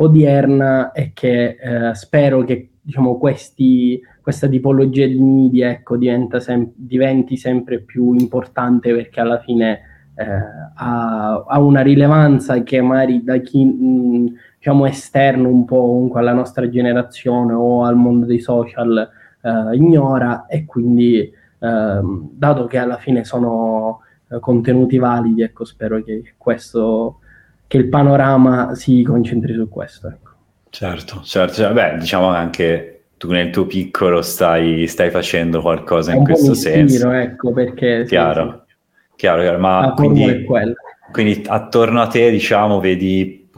odierna 0.00 0.92
è 0.92 1.12
che 1.12 1.56
eh, 1.60 1.94
spero 1.94 2.42
che 2.44 2.70
diciamo, 2.80 3.18
questi, 3.18 4.00
questa 4.20 4.48
tipologia 4.48 5.06
di 5.06 5.20
media 5.20 5.70
ecco, 5.70 5.98
sem- 6.38 6.72
diventi 6.74 7.36
sempre 7.36 7.80
più 7.80 8.14
importante 8.14 8.92
perché 8.94 9.20
alla 9.20 9.40
fine 9.40 9.80
ha, 10.20 11.44
ha, 11.46 11.60
una 11.60 11.80
rilevanza 11.80 12.62
che 12.62 12.80
magari 12.80 13.22
da 13.22 13.38
chi 13.38 13.64
mh, 13.64 14.34
diciamo 14.58 14.86
esterno 14.86 15.48
un 15.48 15.64
po' 15.64 15.80
comunque 15.80 16.20
alla 16.20 16.32
nostra 16.32 16.68
generazione 16.68 17.52
o 17.52 17.84
al 17.84 17.96
mondo 17.96 18.26
dei 18.26 18.40
social 18.40 19.08
eh, 19.42 19.76
ignora 19.76 20.46
e 20.46 20.64
quindi 20.64 21.32
ehm, 21.58 22.30
dato 22.32 22.66
che 22.66 22.78
alla 22.78 22.96
fine 22.96 23.24
sono 23.24 24.00
eh, 24.30 24.38
contenuti 24.40 24.98
validi, 24.98 25.42
ecco, 25.42 25.64
spero 25.64 26.02
che 26.02 26.34
questo 26.36 27.20
che 27.66 27.76
il 27.76 27.88
panorama 27.88 28.74
si 28.74 29.02
concentri 29.02 29.54
su 29.54 29.68
questo. 29.68 30.08
Ecco. 30.08 30.30
Certo, 30.70 31.20
certo, 31.22 31.54
cioè, 31.54 31.72
beh, 31.72 31.98
diciamo 31.98 32.28
anche 32.28 33.04
tu 33.16 33.30
nel 33.30 33.50
tuo 33.50 33.66
piccolo 33.66 34.22
stai, 34.22 34.86
stai 34.86 35.10
facendo 35.10 35.60
qualcosa 35.60 36.12
in 36.12 36.24
questo 36.24 36.54
senso. 36.54 36.96
Tiro, 36.96 37.10
ecco, 37.12 37.52
perché... 37.52 38.04
Chiaro, 38.06 38.64
sì, 38.66 38.69
sì. 38.69 38.69
Chiaro, 39.20 39.42
chiaro, 39.42 39.58
ma 39.58 39.92
quindi, 39.94 40.46
quindi 41.12 41.42
attorno 41.46 42.00
a 42.00 42.06
te, 42.06 42.30
diciamo, 42.30 42.80
vedi 42.80 43.50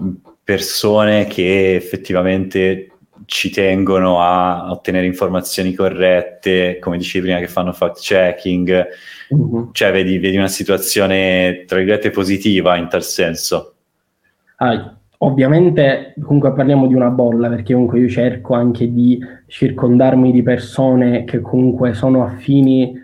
persone 0.43 1.27
che 1.27 1.77
effettivamente 1.77 2.89
ci 3.27 3.51
tengono 3.51 4.21
a 4.21 4.73
ottenere 4.73 5.07
informazioni 5.07 5.73
corrette, 5.73 6.81
come 6.81 6.99
dicevi 6.99 7.27
prima, 7.27 7.39
che 7.39 7.47
fanno 7.47 7.73
fact 7.73 8.01
checking, 8.01 8.87
uh-huh. 9.29 9.69
cioè 9.71 9.93
vedi, 9.93 10.19
vedi, 10.19 10.37
una 10.37 10.49
situazione 10.49 11.63
tra 11.65 11.77
virgolette 11.77 12.11
positiva 12.11 12.77
in 12.77 12.89
tal 12.89 13.05
senso. 13.05 13.75
Ah, 14.57 14.97
ovviamente, 15.19 16.13
comunque 16.25 16.53
parliamo 16.55 16.89
di 16.89 16.95
una 16.95 17.11
bolla, 17.11 17.49
perché 17.49 17.73
comunque 17.73 18.01
io 18.01 18.09
cerco 18.09 18.55
anche 18.55 18.93
di 18.93 19.25
circondarmi 19.47 20.33
di 20.33 20.43
persone 20.43 21.23
che 21.23 21.41
comunque 21.41 21.95
sono 21.95 22.25
affini 22.25 23.02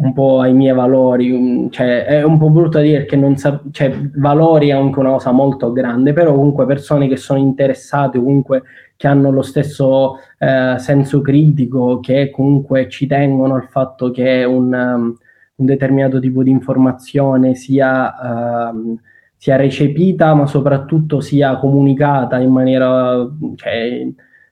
un 0.00 0.14
po' 0.14 0.40
ai 0.40 0.54
miei 0.54 0.74
valori, 0.74 1.68
cioè 1.70 2.04
è 2.06 2.22
un 2.22 2.38
po' 2.38 2.48
brutto 2.48 2.78
dire 2.80 3.04
che 3.04 3.16
non 3.16 3.36
sa, 3.36 3.60
cioè, 3.70 3.94
valori 4.14 4.68
è 4.68 4.72
anche 4.72 4.98
una 4.98 5.10
cosa 5.10 5.30
molto 5.30 5.72
grande, 5.72 6.14
però 6.14 6.34
comunque 6.34 6.64
persone 6.64 7.06
che 7.06 7.16
sono 7.16 7.38
interessate, 7.38 8.18
comunque 8.18 8.62
che 8.96 9.06
hanno 9.06 9.30
lo 9.30 9.42
stesso 9.42 10.16
eh, 10.38 10.76
senso 10.78 11.20
critico, 11.20 12.00
che 12.00 12.30
comunque 12.30 12.88
ci 12.88 13.06
tengono 13.06 13.54
al 13.54 13.68
fatto 13.68 14.10
che 14.10 14.44
un, 14.44 14.72
um, 14.72 15.16
un 15.56 15.66
determinato 15.66 16.18
tipo 16.18 16.42
di 16.42 16.50
informazione 16.50 17.54
sia, 17.54 18.70
uh, 18.72 18.98
sia, 19.36 19.56
recepita, 19.56 20.32
ma 20.34 20.46
soprattutto 20.46 21.20
sia 21.20 21.58
comunicata 21.58 22.38
in 22.38 22.50
maniera, 22.50 23.28
cioè, 23.56 24.06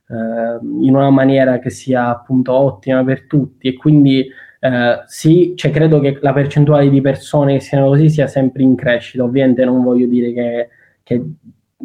uh, 0.09 0.85
in 0.85 0.95
una 0.95 1.11
maniera 1.11 1.59
che 1.59 1.71
sia 1.71 2.09
appunto 2.09 2.53
ottima 2.53 3.03
per 3.03 3.27
tutti. 3.27 3.69
E 3.69 3.77
quindi 3.77 4.29
eh, 4.61 5.03
sì, 5.07 5.53
cioè 5.57 5.71
credo 5.71 6.01
che 6.01 6.19
la 6.21 6.33
percentuale 6.33 6.91
di 6.91 7.01
persone 7.01 7.55
che 7.55 7.61
siano 7.61 7.89
così 7.89 8.11
sia 8.11 8.27
sempre 8.27 8.63
in 8.63 8.75
crescita. 8.75 9.23
Ovviamente 9.23 9.65
non 9.65 9.83
voglio 9.83 10.07
dire 10.07 10.33
che, 10.33 10.69
che 11.03 11.23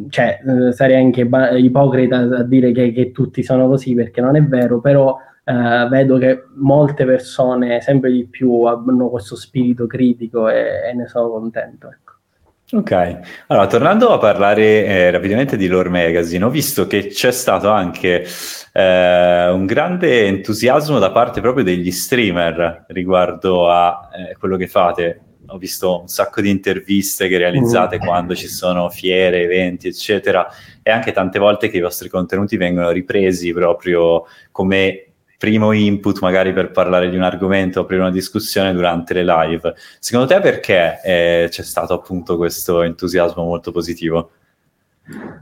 cioè, 0.09 0.39
eh, 0.45 0.71
sarei 0.71 0.95
anche 0.95 1.25
ba- 1.25 1.51
ipocrita 1.51 2.17
a 2.17 2.43
dire 2.43 2.71
che, 2.71 2.91
che, 2.91 3.11
tutti 3.11 3.43
sono 3.43 3.67
così 3.67 3.93
perché 3.93 4.21
non 4.21 4.35
è 4.35 4.43
vero, 4.43 4.79
però 4.79 5.17
eh, 5.43 5.87
vedo 5.89 6.17
che 6.17 6.43
molte 6.55 7.05
persone 7.05 7.81
sempre 7.81 8.11
di 8.11 8.25
più 8.25 8.63
hanno 8.63 9.09
questo 9.09 9.35
spirito 9.35 9.85
critico 9.87 10.49
e, 10.49 10.89
e 10.89 10.93
ne 10.93 11.07
sono 11.07 11.29
contento. 11.29 11.89
Ok, 12.73 13.19
allora 13.47 13.67
tornando 13.67 14.09
a 14.09 14.17
parlare 14.17 14.83
eh, 14.83 15.11
rapidamente 15.11 15.57
di 15.57 15.67
Lore 15.67 15.89
Magazine, 15.89 16.43
ho 16.43 16.49
visto 16.49 16.87
che 16.87 17.05
c'è 17.05 17.31
stato 17.31 17.69
anche 17.69 18.25
eh, 18.73 19.47
un 19.49 19.67
grande 19.67 20.25
entusiasmo 20.25 20.97
da 20.97 21.11
parte 21.11 21.39
proprio 21.39 21.63
degli 21.63 21.91
streamer 21.91 22.85
riguardo 22.87 23.69
a 23.69 24.09
eh, 24.11 24.35
quello 24.39 24.57
che 24.57 24.65
fate. 24.65 25.21
Ho 25.49 25.59
visto 25.59 26.01
un 26.01 26.07
sacco 26.07 26.41
di 26.41 26.49
interviste 26.49 27.27
che 27.27 27.37
realizzate 27.37 27.97
mm. 27.97 27.99
quando 27.99 28.33
ci 28.33 28.47
sono 28.47 28.89
fiere, 28.89 29.43
eventi, 29.43 29.87
eccetera, 29.87 30.47
e 30.81 30.89
anche 30.89 31.11
tante 31.11 31.37
volte 31.37 31.69
che 31.69 31.77
i 31.77 31.81
vostri 31.81 32.09
contenuti 32.09 32.57
vengono 32.57 32.89
ripresi 32.89 33.53
proprio 33.53 34.23
come 34.51 35.12
primo 35.43 35.73
input 35.73 36.21
magari 36.21 36.53
per 36.53 36.71
parlare 36.71 37.09
di 37.09 37.17
un 37.17 37.23
argomento, 37.23 37.81
aprire 37.81 37.99
una 37.99 38.11
discussione 38.11 38.71
durante 38.71 39.13
le 39.13 39.25
live. 39.25 39.73
Secondo 39.99 40.33
te 40.33 40.39
perché 40.39 41.01
eh, 41.03 41.47
c'è 41.49 41.63
stato 41.63 41.93
appunto 41.93 42.37
questo 42.37 42.81
entusiasmo 42.81 43.43
molto 43.43 43.73
positivo? 43.73 44.29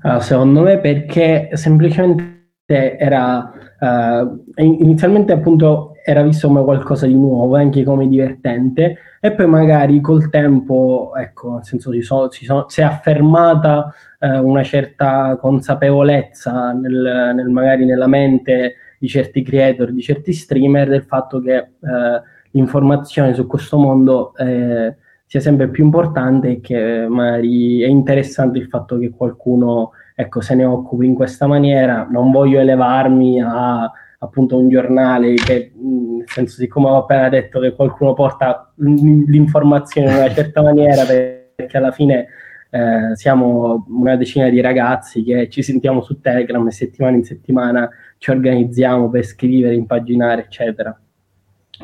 Allora, 0.02 0.20
secondo 0.20 0.62
me 0.62 0.80
perché 0.80 1.52
semplicemente 1.54 2.98
era 2.98 3.54
uh, 3.80 4.44
inizialmente 4.56 5.34
appunto 5.34 5.94
era 6.04 6.24
visto 6.24 6.48
come 6.48 6.64
qualcosa 6.64 7.06
di 7.06 7.14
nuovo, 7.14 7.56
anche 7.56 7.84
come 7.84 8.08
divertente, 8.08 8.98
e 9.20 9.32
poi 9.34 9.46
magari 9.46 10.02
col 10.02 10.32
tempo, 10.32 11.12
ecco, 11.16 11.54
nel 11.54 11.64
senso 11.64 11.92
si, 11.92 12.02
so, 12.02 12.32
si, 12.32 12.44
so, 12.44 12.66
si 12.70 12.82
è 12.82 12.86
affermata 12.86 13.94
uh, 14.18 14.44
una 14.44 14.64
certa 14.64 15.38
consapevolezza 15.40 16.72
nel, 16.72 17.34
nel, 17.36 17.50
magari 17.50 17.86
nella 17.86 18.08
mente 18.08 18.78
di 19.02 19.08
certi 19.08 19.42
creator, 19.42 19.92
di 19.92 20.02
certi 20.04 20.32
streamer, 20.32 20.88
del 20.88 21.02
fatto 21.02 21.40
che 21.42 21.56
eh, 21.56 21.68
l'informazione 22.52 23.34
su 23.34 23.48
questo 23.48 23.80
mondo 23.80 24.36
eh, 24.38 24.96
sia 25.26 25.40
sempre 25.40 25.70
più 25.70 25.84
importante 25.84 26.50
e 26.50 26.60
che 26.60 27.08
magari 27.10 27.82
è 27.82 27.88
interessante 27.88 28.60
il 28.60 28.68
fatto 28.68 29.00
che 29.00 29.10
qualcuno 29.10 29.94
ecco, 30.14 30.40
se 30.40 30.54
ne 30.54 30.66
occupi 30.66 31.08
in 31.08 31.16
questa 31.16 31.48
maniera. 31.48 32.08
Non 32.08 32.30
voglio 32.30 32.60
elevarmi 32.60 33.42
a 33.42 33.92
appunto 34.20 34.56
un 34.56 34.70
giornale 34.70 35.34
che, 35.34 35.72
nel 35.76 36.26
senso, 36.28 36.58
siccome 36.58 36.90
ho 36.90 36.98
appena 36.98 37.28
detto 37.28 37.60
che 37.60 37.74
qualcuno 37.74 38.14
porta 38.14 38.72
l'informazione 38.76 40.12
in 40.12 40.16
una 40.16 40.32
certa 40.32 40.62
maniera, 40.62 41.06
perché 41.06 41.76
alla 41.76 41.92
fine 41.92 42.28
eh, 42.72 43.16
siamo 43.16 43.86
una 43.90 44.16
decina 44.16 44.50
di 44.50 44.62
ragazzi 44.62 45.24
che 45.24 45.50
ci 45.50 45.62
sentiamo 45.62 46.02
su 46.02 46.22
Telegram 46.22 46.66
e 46.66 46.72
settimana 46.72 47.18
in 47.18 47.26
settimana 47.26 47.90
ci 48.18 48.32
organizziamo 48.32 49.10
per 49.10 49.26
scrivere, 49.26 49.76
impaginare, 49.76 50.44
eccetera. 50.44 50.98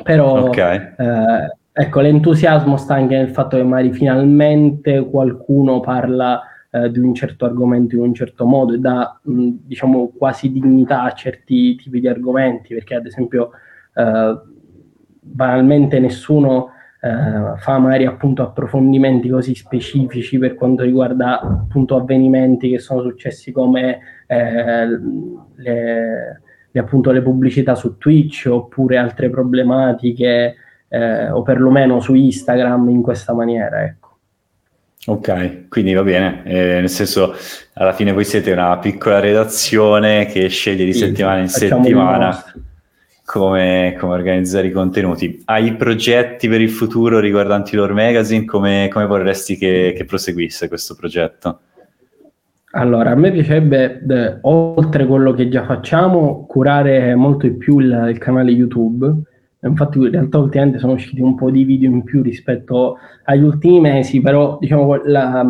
Però 0.02 0.46
okay. 0.46 0.94
eh, 0.96 1.56
ecco, 1.72 2.00
l'entusiasmo 2.00 2.78
sta 2.78 2.94
anche 2.94 3.16
nel 3.16 3.30
fatto 3.30 3.56
che 3.56 3.64
magari 3.64 3.92
finalmente 3.92 5.00
qualcuno 5.00 5.80
parla 5.80 6.40
eh, 6.70 6.90
di 6.90 7.00
un 7.00 7.14
certo 7.14 7.44
argomento 7.44 7.94
in 7.96 8.02
un 8.02 8.14
certo 8.14 8.46
modo 8.46 8.72
e 8.72 8.78
dà 8.78 9.18
mh, 9.22 9.48
diciamo 9.64 10.12
quasi 10.16 10.50
dignità 10.50 11.02
a 11.02 11.12
certi 11.12 11.76
tipi 11.76 12.00
di 12.00 12.08
argomenti, 12.08 12.72
perché 12.72 12.94
ad 12.94 13.04
esempio 13.04 13.50
eh, 13.94 14.40
banalmente 15.20 15.98
nessuno 15.98 16.70
eh, 17.00 17.58
fa 17.58 17.78
magari 17.78 18.06
appunto 18.06 18.42
approfondimenti 18.42 19.28
così 19.28 19.54
specifici 19.54 20.38
per 20.38 20.54
quanto 20.54 20.82
riguarda 20.82 21.40
appunto 21.40 21.96
avvenimenti 21.96 22.70
che 22.70 22.80
sono 22.80 23.02
successi 23.02 23.52
come 23.52 24.00
eh, 24.26 24.86
le, 24.86 26.40
le, 26.70 26.80
appunto 26.80 27.12
le 27.12 27.22
pubblicità 27.22 27.76
su 27.76 27.98
Twitch 27.98 28.48
oppure 28.50 28.96
altre 28.96 29.30
problematiche 29.30 30.56
eh, 30.88 31.30
o 31.30 31.42
perlomeno 31.42 32.00
su 32.00 32.14
Instagram 32.14 32.88
in 32.88 33.02
questa 33.02 33.32
maniera 33.32 33.84
ecco. 33.84 34.06
Ok, 35.06 35.68
quindi 35.68 35.94
va 35.94 36.02
bene, 36.02 36.42
eh, 36.44 36.80
nel 36.80 36.90
senso 36.90 37.34
alla 37.74 37.92
fine 37.92 38.12
voi 38.12 38.24
siete 38.24 38.52
una 38.52 38.76
piccola 38.78 39.20
redazione 39.20 40.26
che 40.26 40.48
sceglie 40.48 40.84
di 40.84 40.92
sì, 40.92 40.98
settimana 40.98 41.38
in 41.38 41.48
settimana 41.48 42.44
come, 43.28 43.94
come, 43.98 44.14
organizzare 44.14 44.68
i 44.68 44.70
contenuti. 44.70 45.42
Hai 45.44 45.76
progetti 45.76 46.48
per 46.48 46.62
il 46.62 46.70
futuro 46.70 47.20
riguardanti 47.20 47.76
Lore 47.76 47.92
Magazine? 47.92 48.46
Come, 48.46 48.88
come 48.90 49.04
vorresti 49.04 49.58
che, 49.58 49.92
che, 49.94 50.06
proseguisse 50.06 50.66
questo 50.66 50.96
progetto? 50.96 51.60
Allora, 52.70 53.10
a 53.10 53.14
me 53.16 53.30
piacerebbe, 53.30 54.00
de, 54.00 54.38
oltre 54.40 55.04
quello 55.04 55.34
che 55.34 55.50
già 55.50 55.66
facciamo, 55.66 56.46
curare 56.46 57.14
molto 57.16 57.46
di 57.46 57.52
più 57.52 57.80
il, 57.80 58.06
il, 58.10 58.16
canale 58.16 58.50
YouTube. 58.50 59.14
Infatti, 59.60 59.98
in 59.98 60.10
realtà, 60.10 60.38
ultimamente 60.38 60.78
sono 60.78 60.94
usciti 60.94 61.20
un 61.20 61.34
po' 61.34 61.50
di 61.50 61.64
video 61.64 61.90
in 61.90 62.04
più 62.04 62.22
rispetto 62.22 62.96
agli 63.24 63.42
ultimi 63.42 63.78
mesi, 63.78 64.22
però 64.22 64.56
diciamo 64.58 65.02
la, 65.04 65.46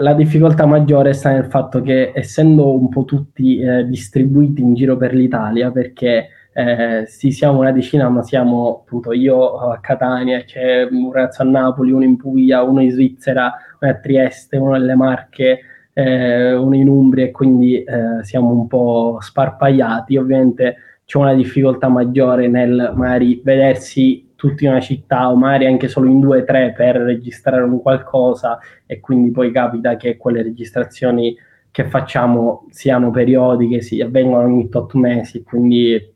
la 0.00 0.14
difficoltà 0.14 0.66
maggiore 0.66 1.12
sta 1.12 1.30
nel 1.30 1.44
fatto 1.44 1.82
che 1.82 2.12
essendo 2.14 2.74
un 2.74 2.88
po' 2.88 3.04
tutti 3.04 3.58
eh, 3.60 3.86
distribuiti 3.86 4.62
in 4.62 4.74
giro 4.74 4.96
per 4.96 5.14
l'Italia, 5.14 5.70
perché 5.70 6.28
eh, 6.52 7.04
sì, 7.06 7.30
siamo 7.30 7.60
una 7.60 7.72
decina, 7.72 8.08
ma 8.08 8.22
siamo 8.22 8.80
appunto 8.82 9.12
io 9.12 9.58
a 9.58 9.78
Catania, 9.78 10.42
c'è 10.42 10.88
un 10.90 11.12
ragazzo 11.12 11.42
a 11.42 11.44
Napoli, 11.44 11.92
uno 11.92 12.04
in 12.04 12.16
Puglia, 12.16 12.62
uno 12.62 12.80
in 12.82 12.90
Svizzera, 12.90 13.52
uno 13.78 13.90
a 13.90 13.94
Trieste, 13.94 14.56
uno 14.56 14.72
nelle 14.72 14.94
Marche, 14.94 15.60
eh, 15.92 16.52
uno 16.54 16.74
in 16.74 16.88
Umbria 16.88 17.26
e 17.26 17.30
quindi 17.30 17.82
eh, 17.82 18.22
siamo 18.22 18.52
un 18.52 18.66
po' 18.66 19.18
sparpagliati. 19.20 20.16
Ovviamente 20.16 20.76
c'è 21.04 21.18
una 21.18 21.34
difficoltà 21.34 21.88
maggiore 21.88 22.48
nel 22.48 22.92
magari 22.94 23.40
vedersi 23.44 24.29
tutti 24.40 24.64
in 24.64 24.70
una 24.70 24.80
città 24.80 25.30
o 25.30 25.36
magari 25.36 25.66
anche 25.66 25.86
solo 25.86 26.08
in 26.08 26.18
due 26.18 26.38
o 26.40 26.44
tre 26.44 26.72
per 26.74 26.96
registrare 26.96 27.62
un 27.62 27.82
qualcosa 27.82 28.58
e 28.86 28.98
quindi 28.98 29.30
poi 29.32 29.52
capita 29.52 29.96
che 29.96 30.16
quelle 30.16 30.42
registrazioni 30.42 31.36
che 31.70 31.84
facciamo 31.84 32.66
siano 32.70 33.10
periodiche, 33.10 33.82
si 33.82 34.00
avvengono 34.00 34.44
ogni 34.44 34.70
tot 34.70 34.94
mesi, 34.94 35.42
quindi 35.42 36.14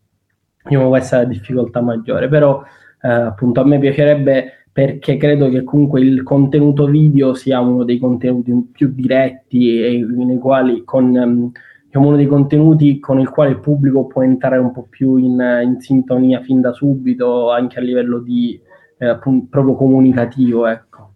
diciamo, 0.65 0.89
questa 0.89 1.19
è 1.19 1.23
la 1.25 1.29
difficoltà 1.29 1.83
maggiore. 1.83 2.29
Però 2.29 2.65
eh, 3.03 3.09
appunto 3.09 3.61
a 3.61 3.67
me 3.67 3.79
piacerebbe 3.79 4.69
perché 4.73 5.19
credo 5.19 5.51
che 5.51 5.63
comunque 5.63 6.01
il 6.01 6.23
contenuto 6.23 6.87
video 6.87 7.35
sia 7.35 7.61
uno 7.61 7.85
dei 7.85 7.99
contenuti 7.99 8.71
più 8.73 8.89
diretti 8.91 9.85
e 9.85 10.03
nei 10.03 10.39
quali 10.39 10.83
con 10.83 11.15
um, 11.15 11.53
diciamo, 11.94 12.09
uno 12.09 12.16
dei 12.16 12.26
contenuti 12.26 12.98
con 12.98 13.20
il 13.20 13.28
quale 13.28 13.50
il 13.50 13.61
pubblico 13.61 14.07
può 14.07 14.22
entrare 14.22 14.59
un 14.59 14.72
po' 14.72 14.87
più 14.88 15.16
in, 15.16 15.40
in 15.62 15.80
sintonia 15.80 16.40
fin 16.40 16.61
da 16.61 16.72
subito, 16.72 17.52
anche 17.52 17.78
a 17.78 17.83
livello 17.83 18.18
di 18.18 18.61
eh, 18.98 19.18
proprio 19.48 19.76
comunicativo. 19.76 20.66
Ecco. 20.66 21.12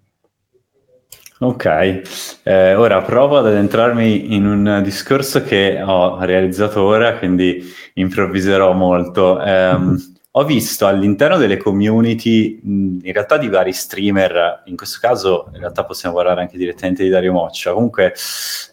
Ok, 1.40 2.02
eh, 2.44 2.74
ora 2.74 3.00
provo 3.02 3.38
ad 3.38 3.46
addentrarmi 3.46 4.34
in 4.34 4.44
un 4.46 4.80
discorso 4.82 5.42
che 5.42 5.80
ho 5.80 6.18
realizzato 6.24 6.82
ora, 6.82 7.16
quindi 7.16 7.60
improvviserò 7.94 8.72
molto. 8.72 9.40
Um, 9.44 9.96
ho 10.38 10.44
visto 10.44 10.86
all'interno 10.86 11.36
delle 11.36 11.56
community, 11.56 12.60
in 12.62 13.12
realtà 13.12 13.38
di 13.38 13.48
vari 13.48 13.72
streamer, 13.72 14.62
in 14.66 14.76
questo 14.76 14.98
caso 15.00 15.48
in 15.52 15.58
realtà 15.58 15.84
possiamo 15.84 16.14
parlare 16.14 16.42
anche 16.42 16.56
direttamente 16.56 17.02
di 17.02 17.08
Dario 17.08 17.32
Moccia, 17.32 17.72
comunque 17.72 18.14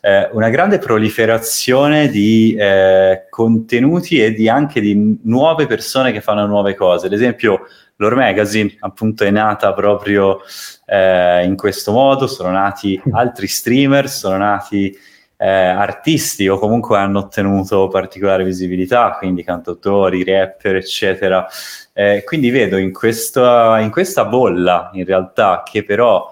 eh, 0.01 0.29
una 0.33 0.49
grande 0.49 0.77
proliferazione 0.77 2.09
di 2.09 2.55
eh, 2.55 3.25
contenuti 3.31 4.23
e 4.23 4.33
di 4.33 4.47
anche 4.47 4.79
di 4.79 5.19
nuove 5.23 5.65
persone 5.65 6.11
che 6.11 6.21
fanno 6.21 6.45
nuove 6.45 6.75
cose. 6.75 7.07
Ad 7.07 7.13
esempio, 7.13 7.61
Lore 7.95 8.15
Magazine 8.15 8.75
appunto 8.81 9.23
è 9.23 9.31
nata 9.31 9.73
proprio 9.73 10.41
eh, 10.85 11.45
in 11.45 11.55
questo 11.55 11.91
modo, 11.91 12.27
sono 12.27 12.51
nati 12.51 13.01
altri 13.11 13.47
streamer, 13.47 14.07
sono 14.07 14.37
nati 14.37 14.95
eh, 15.37 15.47
artisti 15.47 16.47
o 16.47 16.57
comunque 16.57 16.97
hanno 16.97 17.19
ottenuto 17.19 17.87
particolare 17.87 18.43
visibilità, 18.43 19.15
quindi 19.17 19.43
cantautori, 19.43 20.23
rapper, 20.23 20.77
eccetera. 20.77 21.47
Eh, 21.93 22.23
quindi 22.25 22.49
vedo 22.49 22.77
in 22.77 22.93
questa, 22.93 23.79
in 23.79 23.91
questa 23.91 24.25
bolla, 24.25 24.89
in 24.93 25.05
realtà, 25.05 25.63
che 25.65 25.83
però 25.83 26.31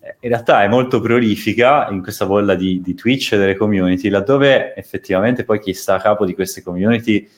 eh, 0.00 0.16
in 0.20 0.28
realtà 0.28 0.62
è 0.62 0.68
molto 0.68 1.00
prolifica 1.00 1.88
in 1.90 2.02
questa 2.02 2.26
bolla 2.26 2.54
di, 2.54 2.80
di 2.80 2.94
Twitch 2.94 3.32
e 3.32 3.38
delle 3.38 3.56
community, 3.56 4.08
laddove 4.08 4.74
effettivamente 4.74 5.44
poi 5.44 5.60
chi 5.60 5.72
sta 5.72 5.94
a 5.94 6.00
capo 6.00 6.24
di 6.24 6.34
queste 6.34 6.62
community 6.62 7.28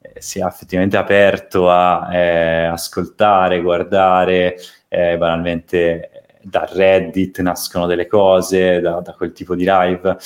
eh, 0.00 0.20
si 0.20 0.40
è 0.40 0.44
effettivamente 0.44 0.96
aperto 0.96 1.70
a 1.70 2.08
eh, 2.14 2.64
ascoltare, 2.66 3.60
guardare, 3.60 4.56
eh, 4.88 5.16
banalmente 5.16 6.19
da 6.42 6.68
Reddit 6.70 7.40
nascono 7.40 7.86
delle 7.86 8.06
cose, 8.06 8.80
da, 8.80 9.00
da 9.00 9.12
quel 9.12 9.32
tipo 9.32 9.54
di 9.54 9.64
live. 9.66 10.16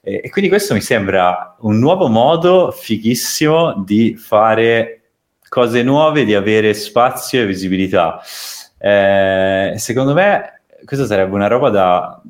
E, 0.00 0.20
e, 0.24 0.30
quindi 0.30 0.50
questo 0.50 0.74
mi 0.74 0.80
sembra 0.80 1.56
un 1.60 1.78
nuovo 1.78 2.08
modo 2.08 2.70
fighissimo 2.70 3.82
di 3.84 4.16
fare 4.16 5.00
cose 5.48 5.82
nuove, 5.82 6.24
di 6.24 6.34
avere 6.34 6.74
spazio 6.74 7.42
e 7.42 7.46
visibilità. 7.46 8.20
Eh, 8.78 9.74
secondo 9.76 10.14
me 10.14 10.62
questa 10.84 11.06
sarebbe 11.06 11.34
una 11.34 11.46
roba 11.46 11.70
da, 11.70 12.20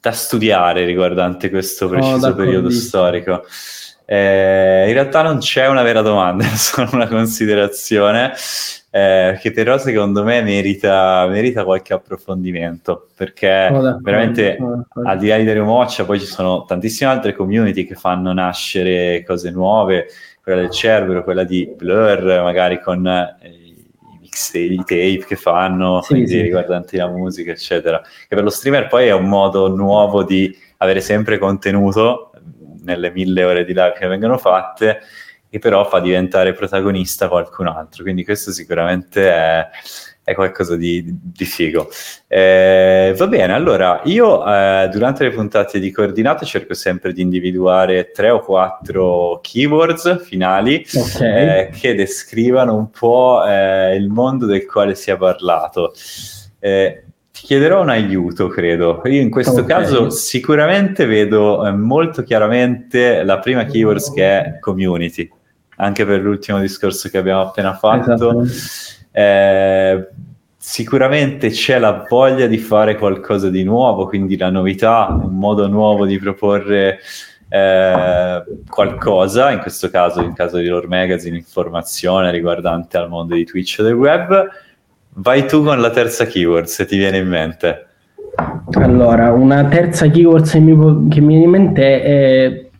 da 0.00 0.12
studiare 0.12 0.84
riguardante 0.84 1.50
questo 1.50 1.88
preciso 1.88 2.28
oh, 2.28 2.34
periodo 2.34 2.70
storico. 2.70 3.44
Eh, 4.04 4.84
in 4.88 4.92
realtà 4.92 5.22
non 5.22 5.38
c'è 5.38 5.68
una 5.68 5.82
vera 5.82 6.02
domanda, 6.02 6.44
è 6.44 6.48
solo 6.56 6.90
una 6.92 7.08
considerazione 7.08 8.32
eh, 8.94 9.38
che 9.40 9.52
però 9.52 9.78
secondo 9.78 10.22
me 10.22 10.42
merita, 10.42 11.26
merita 11.26 11.64
qualche 11.64 11.94
approfondimento 11.94 13.08
perché 13.16 13.70
oh, 13.72 13.98
veramente 14.02 14.58
oh, 14.60 14.84
al 15.04 15.16
di 15.16 15.28
là 15.28 15.38
di 15.38 15.44
Dario 15.44 15.64
Moccia 15.64 16.04
poi 16.04 16.20
ci 16.20 16.26
sono 16.26 16.66
tantissime 16.66 17.10
altre 17.10 17.32
community 17.32 17.86
che 17.86 17.94
fanno 17.94 18.34
nascere 18.34 19.24
cose 19.26 19.50
nuove, 19.50 20.08
quella 20.42 20.60
del 20.60 20.70
Cerbero, 20.70 21.24
quella 21.24 21.44
di 21.44 21.72
Blur, 21.74 22.42
magari 22.42 22.82
con 22.82 23.06
eh, 23.06 23.38
i 23.40 24.18
mixtape, 24.20 24.64
i 24.66 24.76
tape 24.76 25.24
che 25.26 25.36
fanno, 25.36 26.02
sì, 26.02 26.26
sì. 26.26 26.42
riguardanti 26.42 26.98
la 26.98 27.08
musica, 27.08 27.50
eccetera. 27.50 27.98
Che 27.98 28.34
per 28.34 28.44
lo 28.44 28.50
streamer 28.50 28.88
poi 28.88 29.06
è 29.06 29.14
un 29.14 29.26
modo 29.26 29.74
nuovo 29.74 30.22
di 30.22 30.54
avere 30.78 31.00
sempre 31.00 31.38
contenuto 31.38 32.32
nelle 32.82 33.10
mille 33.10 33.42
ore 33.42 33.64
di 33.64 33.72
live 33.72 33.94
che 33.98 34.06
vengono 34.06 34.36
fatte 34.36 35.00
e 35.54 35.58
però 35.58 35.86
fa 35.86 36.00
diventare 36.00 36.54
protagonista 36.54 37.28
qualcun 37.28 37.66
altro. 37.66 38.04
Quindi 38.04 38.24
questo 38.24 38.52
sicuramente 38.52 39.30
è, 39.30 39.68
è 40.24 40.32
qualcosa 40.32 40.76
di, 40.76 41.04
di 41.06 41.44
figo. 41.44 41.90
Eh, 42.26 43.14
va 43.14 43.26
bene, 43.26 43.52
allora 43.52 44.00
io 44.04 44.46
eh, 44.46 44.88
durante 44.90 45.24
le 45.24 45.30
puntate 45.30 45.78
di 45.78 45.90
coordinate 45.90 46.46
cerco 46.46 46.72
sempre 46.72 47.12
di 47.12 47.20
individuare 47.20 48.12
tre 48.12 48.30
o 48.30 48.40
quattro 48.40 49.40
keywords 49.42 50.24
finali 50.24 50.86
okay. 50.94 51.66
eh, 51.66 51.70
che 51.70 51.94
descrivano 51.94 52.74
un 52.74 52.88
po' 52.88 53.44
eh, 53.46 53.94
il 53.94 54.08
mondo 54.08 54.46
del 54.46 54.64
quale 54.64 54.94
si 54.94 55.10
è 55.10 55.18
parlato. 55.18 55.92
Eh, 56.60 57.04
ti 57.30 57.42
chiederò 57.42 57.82
un 57.82 57.90
aiuto, 57.90 58.46
credo. 58.48 59.02
Io 59.04 59.20
in 59.20 59.28
questo 59.28 59.60
okay. 59.60 59.66
caso 59.66 60.08
sicuramente 60.08 61.04
vedo 61.04 61.66
eh, 61.66 61.72
molto 61.72 62.22
chiaramente 62.22 63.22
la 63.22 63.38
prima 63.38 63.66
keyword 63.66 64.14
che 64.14 64.24
è 64.24 64.58
community 64.58 65.28
anche 65.76 66.04
per 66.04 66.20
l'ultimo 66.20 66.58
discorso 66.60 67.08
che 67.08 67.18
abbiamo 67.18 67.42
appena 67.42 67.74
fatto. 67.74 68.44
Eh, 69.10 70.08
sicuramente 70.56 71.50
c'è 71.50 71.78
la 71.78 72.06
voglia 72.08 72.46
di 72.46 72.58
fare 72.58 72.96
qualcosa 72.96 73.50
di 73.50 73.64
nuovo, 73.64 74.06
quindi 74.06 74.36
la 74.36 74.50
novità, 74.50 75.08
un 75.10 75.36
modo 75.36 75.66
nuovo 75.66 76.06
di 76.06 76.18
proporre 76.18 77.00
eh, 77.48 78.42
qualcosa, 78.68 79.50
in 79.50 79.58
questo 79.58 79.90
caso, 79.90 80.22
in 80.22 80.32
caso 80.34 80.56
di 80.56 80.66
Lore 80.68 80.86
Magazine, 80.86 81.36
informazione 81.36 82.30
riguardante 82.30 82.96
al 82.96 83.08
mondo 83.08 83.34
di 83.34 83.44
Twitch 83.44 83.80
e 83.80 83.82
del 83.82 83.94
web. 83.94 84.48
Vai 85.14 85.46
tu 85.46 85.62
con 85.62 85.80
la 85.80 85.90
terza 85.90 86.24
keyword, 86.24 86.66
se 86.66 86.86
ti 86.86 86.96
viene 86.96 87.18
in 87.18 87.28
mente. 87.28 87.86
Allora, 88.74 89.32
una 89.32 89.64
terza 89.66 90.08
keyword 90.08 90.48
che 90.48 90.58
mi, 90.58 91.08
che 91.08 91.20
mi 91.20 91.36
viene 91.36 91.44
in 91.44 91.50
mente 91.50 92.02
è 92.02 92.70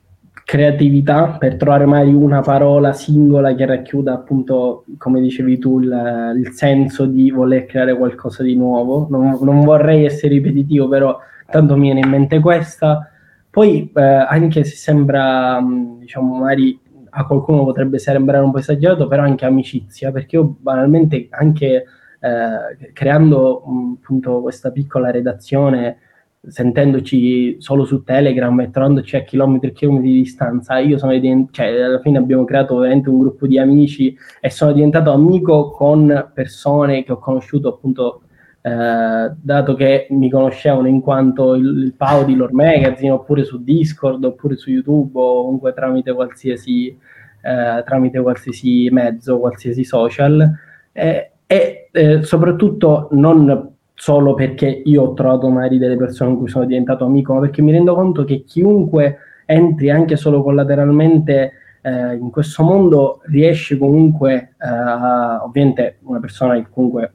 creatività 0.52 1.38
per 1.38 1.56
trovare 1.56 1.86
magari 1.86 2.12
una 2.12 2.42
parola 2.42 2.92
singola 2.92 3.54
che 3.54 3.64
racchiuda 3.64 4.12
appunto, 4.12 4.84
come 4.98 5.18
dicevi 5.22 5.58
tu, 5.58 5.80
il, 5.80 6.34
il 6.44 6.50
senso 6.50 7.06
di 7.06 7.30
voler 7.30 7.64
creare 7.64 7.96
qualcosa 7.96 8.42
di 8.42 8.54
nuovo. 8.54 9.06
Non, 9.08 9.38
non, 9.40 9.64
vorrei 9.64 10.04
essere 10.04 10.34
ripetitivo, 10.34 10.88
però 10.88 11.18
tanto 11.50 11.74
mi 11.74 11.84
viene 11.84 12.00
in 12.00 12.10
mente 12.10 12.38
questa. 12.40 13.10
Poi, 13.48 13.90
eh, 13.94 14.02
anche 14.02 14.64
se 14.64 14.76
sembra, 14.76 15.58
diciamo, 15.98 16.40
magari 16.40 16.78
a 17.08 17.24
qualcuno 17.24 17.64
potrebbe 17.64 17.98
sembrare 17.98 18.44
un 18.44 18.50
po' 18.50 18.58
esagerato, 18.58 19.08
però 19.08 19.22
anche 19.22 19.46
amicizia, 19.46 20.12
perché 20.12 20.36
io 20.36 20.54
banalmente 20.58 21.28
anche 21.30 21.84
eh, 22.20 22.92
creando 22.92 23.62
appunto 23.96 24.42
questa 24.42 24.70
piccola 24.70 25.10
redazione 25.10 25.96
sentendoci 26.44 27.60
solo 27.60 27.84
su 27.84 28.02
Telegram 28.02 28.58
e 28.60 28.70
trovandoci 28.70 29.16
a 29.16 29.22
chilometri 29.22 29.68
e 29.68 29.72
chilometri 29.72 30.10
di 30.10 30.22
distanza, 30.22 30.78
io 30.78 30.98
sono 30.98 31.12
diventato, 31.12 31.52
cioè 31.52 31.80
alla 31.80 32.00
fine 32.00 32.18
abbiamo 32.18 32.44
creato 32.44 32.76
veramente 32.76 33.08
un 33.08 33.20
gruppo 33.20 33.46
di 33.46 33.58
amici 33.58 34.16
e 34.40 34.50
sono 34.50 34.72
diventato 34.72 35.12
amico 35.12 35.70
con 35.70 36.30
persone 36.34 37.04
che 37.04 37.12
ho 37.12 37.18
conosciuto 37.18 37.68
appunto 37.68 38.22
eh, 38.60 39.32
dato 39.40 39.74
che 39.74 40.06
mi 40.10 40.30
conoscevano 40.30 40.88
in 40.88 41.00
quanto 41.00 41.54
il, 41.54 41.84
il 41.84 41.94
Pau 41.94 42.24
di 42.24 42.34
Lore 42.34 42.52
Magazine 42.52 43.10
oppure 43.10 43.44
su 43.44 43.62
Discord 43.62 44.24
oppure 44.24 44.56
su 44.56 44.70
YouTube 44.70 45.18
o 45.18 45.44
comunque 45.44 45.72
tramite 45.72 46.12
qualsiasi, 46.12 46.88
eh, 46.88 47.82
tramite 47.84 48.20
qualsiasi 48.20 48.88
mezzo, 48.90 49.38
qualsiasi 49.38 49.84
social. 49.84 50.58
Eh, 50.92 51.30
e 51.46 51.88
eh, 51.92 52.22
soprattutto 52.22 53.08
non 53.12 53.71
solo 54.02 54.34
perché 54.34 54.82
io 54.84 55.02
ho 55.04 55.14
trovato 55.14 55.48
magari 55.48 55.78
delle 55.78 55.96
persone 55.96 56.30
con 56.30 56.40
cui 56.40 56.48
sono 56.48 56.64
diventato 56.64 57.04
amico, 57.04 57.34
ma 57.34 57.38
perché 57.38 57.62
mi 57.62 57.70
rendo 57.70 57.94
conto 57.94 58.24
che 58.24 58.42
chiunque 58.42 59.18
entri 59.46 59.90
anche 59.90 60.16
solo 60.16 60.42
collateralmente 60.42 61.52
eh, 61.82 62.14
in 62.16 62.30
questo 62.32 62.64
mondo 62.64 63.20
riesce 63.26 63.78
comunque, 63.78 64.54
eh, 64.58 65.44
ovviamente 65.44 65.98
una 66.00 66.18
persona 66.18 66.54
che 66.56 66.66
comunque 66.68 67.12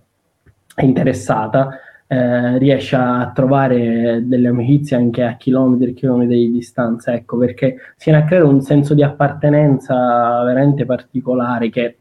è 0.74 0.86
interessata, 0.86 1.78
eh, 2.08 2.58
riesce 2.58 2.96
a 2.96 3.34
trovare 3.36 4.22
delle 4.26 4.48
amicizie 4.48 4.96
anche 4.96 5.24
a 5.24 5.36
chilometri 5.36 5.90
e 5.90 5.94
chilometri 5.94 6.38
di 6.38 6.52
distanza, 6.54 7.14
ecco, 7.14 7.36
perché 7.36 7.76
si 7.98 8.12
viene 8.12 8.24
a 8.24 8.26
creare 8.26 8.46
un 8.46 8.62
senso 8.62 8.94
di 8.94 9.04
appartenenza 9.04 10.42
veramente 10.46 10.86
particolare 10.86 11.70
che 11.70 11.98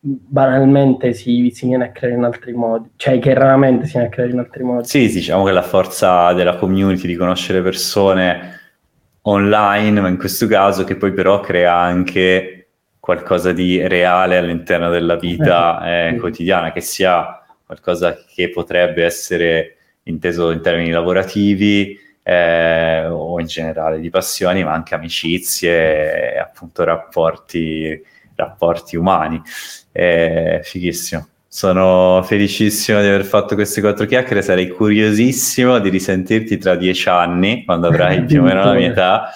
banalmente 0.00 1.12
si, 1.12 1.50
si, 1.54 1.66
viene 1.66 1.84
a 1.84 1.90
creare 1.90 2.16
in 2.16 2.24
altri 2.24 2.52
modi, 2.52 2.90
cioè 2.96 3.18
che 3.18 3.34
raramente 3.34 3.84
si 3.84 3.92
viene 3.92 4.06
a 4.06 4.10
creare 4.10 4.32
in 4.32 4.38
altri 4.38 4.62
modi. 4.62 4.88
Sì, 4.88 5.08
diciamo 5.08 5.44
che 5.44 5.52
la 5.52 5.62
forza 5.62 6.32
della 6.32 6.56
community 6.56 7.06
di 7.06 7.16
conoscere 7.16 7.60
persone 7.60 8.58
online, 9.22 10.00
ma 10.00 10.08
in 10.08 10.16
questo 10.16 10.46
caso 10.46 10.84
che 10.84 10.96
poi 10.96 11.12
però 11.12 11.40
crea 11.40 11.76
anche 11.76 12.68
qualcosa 12.98 13.52
di 13.52 13.86
reale 13.86 14.38
all'interno 14.38 14.90
della 14.90 15.16
vita 15.16 15.82
eh, 15.84 16.06
eh, 16.06 16.10
sì. 16.12 16.18
quotidiana, 16.18 16.72
che 16.72 16.80
sia 16.80 17.42
qualcosa 17.66 18.16
che 18.26 18.50
potrebbe 18.50 19.04
essere 19.04 19.76
inteso 20.04 20.50
in 20.50 20.60
termini 20.60 20.90
lavorativi 20.90 21.98
eh, 22.22 23.06
o 23.06 23.38
in 23.40 23.46
generale 23.46 24.00
di 24.00 24.10
passioni, 24.10 24.64
ma 24.64 24.72
anche 24.72 24.94
amicizie 24.94 26.38
appunto 26.38 26.84
rapporti, 26.84 28.00
rapporti 28.40 28.96
umani. 28.96 29.40
È 29.92 30.60
fighissimo. 30.62 31.28
Sono 31.52 32.22
felicissimo 32.22 33.00
di 33.00 33.08
aver 33.08 33.24
fatto 33.24 33.56
queste 33.56 33.80
quattro 33.80 34.06
chiacchiere. 34.06 34.40
Sarei 34.40 34.68
curiosissimo 34.68 35.80
di 35.80 35.88
risentirti 35.88 36.58
tra 36.58 36.76
dieci 36.76 37.08
anni, 37.08 37.64
quando 37.64 37.88
avrai 37.88 38.22
più 38.26 38.40
o 38.40 38.44
meno 38.44 38.64
la 38.64 38.72
mia 38.72 38.90
età, 38.90 39.30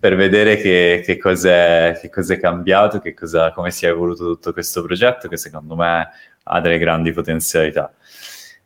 per 0.00 0.16
vedere 0.16 0.56
che, 0.56 1.02
che, 1.04 1.18
cos'è, 1.18 1.98
che 2.00 2.08
cos'è 2.08 2.40
cambiato, 2.40 3.00
che 3.00 3.12
cosa, 3.12 3.52
come 3.52 3.70
si 3.70 3.84
è 3.84 3.90
evoluto 3.90 4.24
tutto 4.24 4.52
questo 4.54 4.82
progetto, 4.82 5.28
che 5.28 5.36
secondo 5.36 5.76
me 5.76 6.08
ha 6.42 6.60
delle 6.60 6.78
grandi 6.78 7.12
potenzialità. 7.12 7.92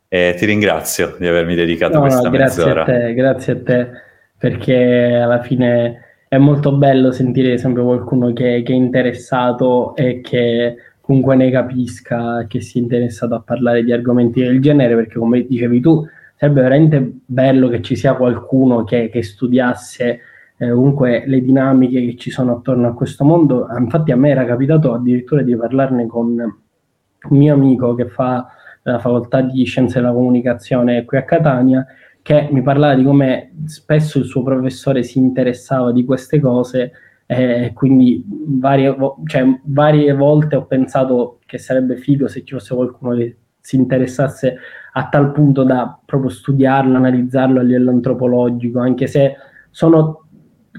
E 0.06 0.34
ti 0.38 0.46
ringrazio 0.46 1.16
di 1.18 1.26
avermi 1.26 1.56
dedicato 1.56 1.94
no, 1.94 2.00
questa 2.02 2.28
grazie 2.28 2.64
mezz'ora. 2.64 2.82
A 2.82 2.84
te, 2.84 3.14
grazie 3.14 3.52
a 3.52 3.62
te, 3.64 3.90
perché 4.38 5.20
alla 5.20 5.42
fine 5.42 6.11
è 6.32 6.38
molto 6.38 6.72
bello 6.72 7.12
sentire 7.12 7.58
sempre 7.58 7.82
qualcuno 7.82 8.32
che, 8.32 8.62
che 8.64 8.72
è 8.72 8.74
interessato 8.74 9.94
e 9.94 10.22
che 10.22 10.76
comunque 11.02 11.36
ne 11.36 11.50
capisca, 11.50 12.46
che 12.46 12.62
sia 12.62 12.80
interessato 12.80 13.34
a 13.34 13.40
parlare 13.40 13.84
di 13.84 13.92
argomenti 13.92 14.40
del 14.40 14.58
genere, 14.58 14.94
perché 14.94 15.18
come 15.18 15.44
dicevi 15.46 15.82
tu, 15.82 16.02
sarebbe 16.34 16.62
veramente 16.62 17.18
bello 17.26 17.68
che 17.68 17.82
ci 17.82 17.96
sia 17.96 18.14
qualcuno 18.14 18.82
che, 18.84 19.10
che 19.10 19.22
studiasse 19.22 20.20
eh, 20.56 20.70
comunque 20.70 21.24
le 21.26 21.42
dinamiche 21.42 22.00
che 22.06 22.16
ci 22.16 22.30
sono 22.30 22.52
attorno 22.52 22.88
a 22.88 22.94
questo 22.94 23.24
mondo. 23.24 23.66
Infatti 23.78 24.10
a 24.10 24.16
me 24.16 24.30
era 24.30 24.46
capitato 24.46 24.94
addirittura 24.94 25.42
di 25.42 25.54
parlarne 25.54 26.06
con 26.06 26.28
un 26.28 27.36
mio 27.36 27.52
amico 27.52 27.94
che 27.94 28.08
fa 28.08 28.46
la 28.84 28.98
facoltà 28.98 29.42
di 29.42 29.64
scienze 29.64 30.00
della 30.00 30.14
comunicazione 30.14 31.04
qui 31.04 31.18
a 31.18 31.24
Catania, 31.24 31.86
che 32.22 32.48
mi 32.50 32.62
parlava 32.62 32.94
di 32.94 33.02
come 33.02 33.52
spesso 33.66 34.18
il 34.18 34.24
suo 34.24 34.42
professore 34.42 35.02
si 35.02 35.18
interessava 35.18 35.92
di 35.92 36.04
queste 36.04 36.40
cose 36.40 36.92
e 37.26 37.72
quindi 37.74 38.24
varie, 38.26 38.94
cioè, 39.26 39.58
varie 39.64 40.12
volte 40.12 40.56
ho 40.56 40.66
pensato 40.66 41.38
che 41.46 41.58
sarebbe 41.58 41.96
figo 41.96 42.28
se 42.28 42.44
ci 42.44 42.54
fosse 42.54 42.74
qualcuno 42.74 43.14
che 43.16 43.36
si 43.58 43.76
interessasse 43.76 44.56
a 44.92 45.08
tal 45.08 45.32
punto 45.32 45.62
da 45.62 45.98
proprio 46.04 46.30
studiarlo, 46.30 46.96
analizzarlo 46.96 47.60
a 47.60 47.62
livello 47.62 47.90
antropologico, 47.90 48.80
anche 48.80 49.06
se 49.06 49.36
sono 49.70 50.21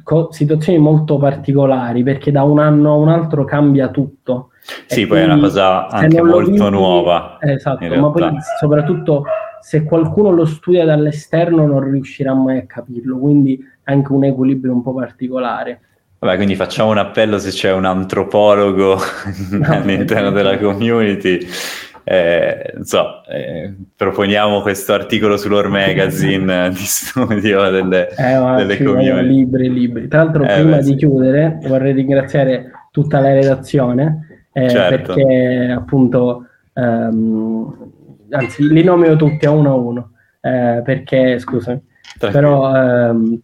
co- 0.01 0.31
situazioni 0.31 0.79
molto 0.79 1.17
particolari 1.17 2.03
perché 2.03 2.31
da 2.31 2.43
un 2.43 2.59
anno 2.59 2.93
a 2.93 2.95
un 2.95 3.09
altro 3.09 3.43
cambia 3.43 3.89
tutto. 3.89 4.49
Sì, 4.87 5.05
poi 5.05 5.19
è 5.19 5.25
una 5.25 5.39
cosa 5.39 5.87
anche 5.87 6.21
molto 6.21 6.51
vivi, 6.51 6.69
nuova. 6.69 7.37
Esatto, 7.41 7.85
ma 7.85 8.09
poi 8.09 8.31
soprattutto 8.59 9.25
se 9.59 9.83
qualcuno 9.83 10.31
lo 10.31 10.45
studia 10.45 10.85
dall'esterno 10.85 11.65
non 11.65 11.89
riuscirà 11.89 12.33
mai 12.33 12.59
a 12.59 12.65
capirlo, 12.65 13.17
quindi 13.17 13.57
è 13.83 13.91
anche 13.91 14.11
un 14.11 14.23
equilibrio 14.23 14.73
un 14.73 14.81
po' 14.81 14.93
particolare. 14.93 15.81
Vabbè, 16.19 16.37
quindi 16.37 16.55
facciamo 16.55 16.91
un 16.91 16.97
appello 16.97 17.37
se 17.37 17.49
c'è 17.49 17.73
un 17.73 17.83
antropologo 17.83 18.97
all'interno 19.63 20.31
della 20.31 20.57
community. 20.57 21.45
Eh, 22.05 22.71
non 22.75 22.83
so, 22.83 23.23
eh, 23.29 23.73
proponiamo 23.95 24.61
questo 24.61 24.93
articolo 24.93 25.37
sull'Or 25.37 25.69
Magazine 25.69 26.69
di 26.73 26.75
studio 26.75 27.69
delle, 27.69 28.09
eh, 28.09 28.55
delle 28.57 28.83
community. 28.83 29.27
Libri, 29.27 29.71
libri. 29.71 30.07
Tra 30.07 30.23
l'altro, 30.23 30.43
Eh, 30.43 30.53
prima 30.61 30.75
beh, 30.77 30.81
di 30.81 30.87
sì. 30.89 30.95
chiudere, 30.95 31.59
vorrei 31.67 31.93
ringraziare 31.93 32.71
tutta 32.91 33.19
la 33.19 33.31
redazione 33.33 34.47
eh, 34.51 34.69
Certo. 34.69 35.13
perché 35.13 35.73
appunto, 35.75 36.45
ehm, 36.73 37.91
anzi, 38.31 38.67
li 38.67 38.83
nomino 38.83 39.15
tutti 39.15 39.45
a 39.45 39.51
uno 39.51 39.71
a 39.71 39.75
uno. 39.75 40.11
eh, 40.41 40.81
perché, 40.83 41.39
scusami, 41.39 41.81
però 42.19 42.75
ehm, 42.75 43.39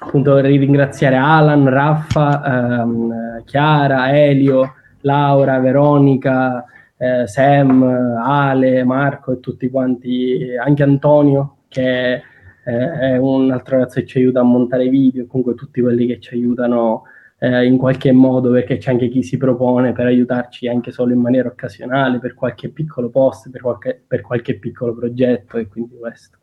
appunto 0.00 0.32
vorrei 0.32 0.56
ringraziare 0.56 1.14
Alan, 1.16 1.68
Raffa, 1.68 2.80
ehm, 2.82 3.44
Chiara, 3.44 4.12
Elio, 4.12 4.74
Laura, 5.02 5.58
Veronica, 5.60 6.64
eh, 6.98 7.26
Sam, 7.26 7.82
Ale, 8.22 8.84
Marco 8.84 9.32
e 9.32 9.40
tutti 9.40 9.70
quanti, 9.70 10.54
anche 10.56 10.82
Antonio 10.82 11.56
che 11.68 12.14
eh, 12.14 12.22
è 12.64 13.16
un 13.16 13.50
altro 13.50 13.76
ragazzo 13.76 14.00
che 14.00 14.06
ci 14.06 14.18
aiuta 14.18 14.40
a 14.40 14.44
montare 14.44 14.88
video, 14.88 15.26
comunque 15.26 15.54
tutti 15.54 15.80
quelli 15.80 16.06
che 16.06 16.20
ci 16.20 16.34
aiutano 16.34 17.04
eh, 17.38 17.64
in 17.64 17.78
qualche 17.78 18.12
modo, 18.12 18.50
perché 18.50 18.78
c'è 18.78 18.90
anche 18.90 19.08
chi 19.08 19.22
si 19.22 19.36
propone 19.36 19.92
per 19.92 20.06
aiutarci 20.06 20.68
anche 20.68 20.90
solo 20.90 21.12
in 21.12 21.20
maniera 21.20 21.48
occasionale, 21.48 22.18
per 22.18 22.34
qualche 22.34 22.68
piccolo 22.68 23.10
post, 23.10 23.50
per 23.50 23.60
qualche, 23.60 24.02
per 24.06 24.20
qualche 24.20 24.58
piccolo 24.58 24.94
progetto 24.94 25.56
e 25.56 25.68
quindi 25.68 25.96
questo. 25.98 26.36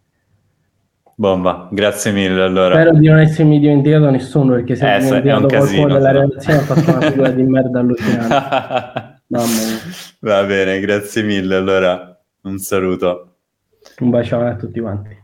Bomba, 1.17 1.69
grazie 1.71 2.11
mille 2.11 2.41
allora. 2.41 2.75
Spero 2.75 2.97
di 2.97 3.07
non 3.07 3.19
essermi 3.19 3.59
dimenticato 3.59 4.09
nessuno, 4.09 4.53
perché 4.53 4.75
se 4.75 4.85
Eh, 4.85 4.97
è 4.97 4.99
dimenticato 4.99 5.41
un 5.41 5.47
qualcuno 5.47 5.65
casino, 5.65 5.87
della 5.87 6.11
redazione 6.11 6.57
ho 6.57 6.61
fatto 6.61 6.89
una 6.91 7.01
figura 7.11 7.29
di 7.29 7.43
merda 7.43 7.79
allucinante. 7.79 9.21
Mamma 9.27 9.45
mia. 9.45 9.84
Va 10.25 10.43
bene, 10.43 10.79
grazie 10.79 11.21
mille 11.21 11.55
allora. 11.55 12.19
Un 12.45 12.57
saluto. 12.57 13.41
Un 13.99 14.09
bacione 14.09 14.49
a 14.49 14.55
tutti 14.55 14.79
quanti. 14.79 15.15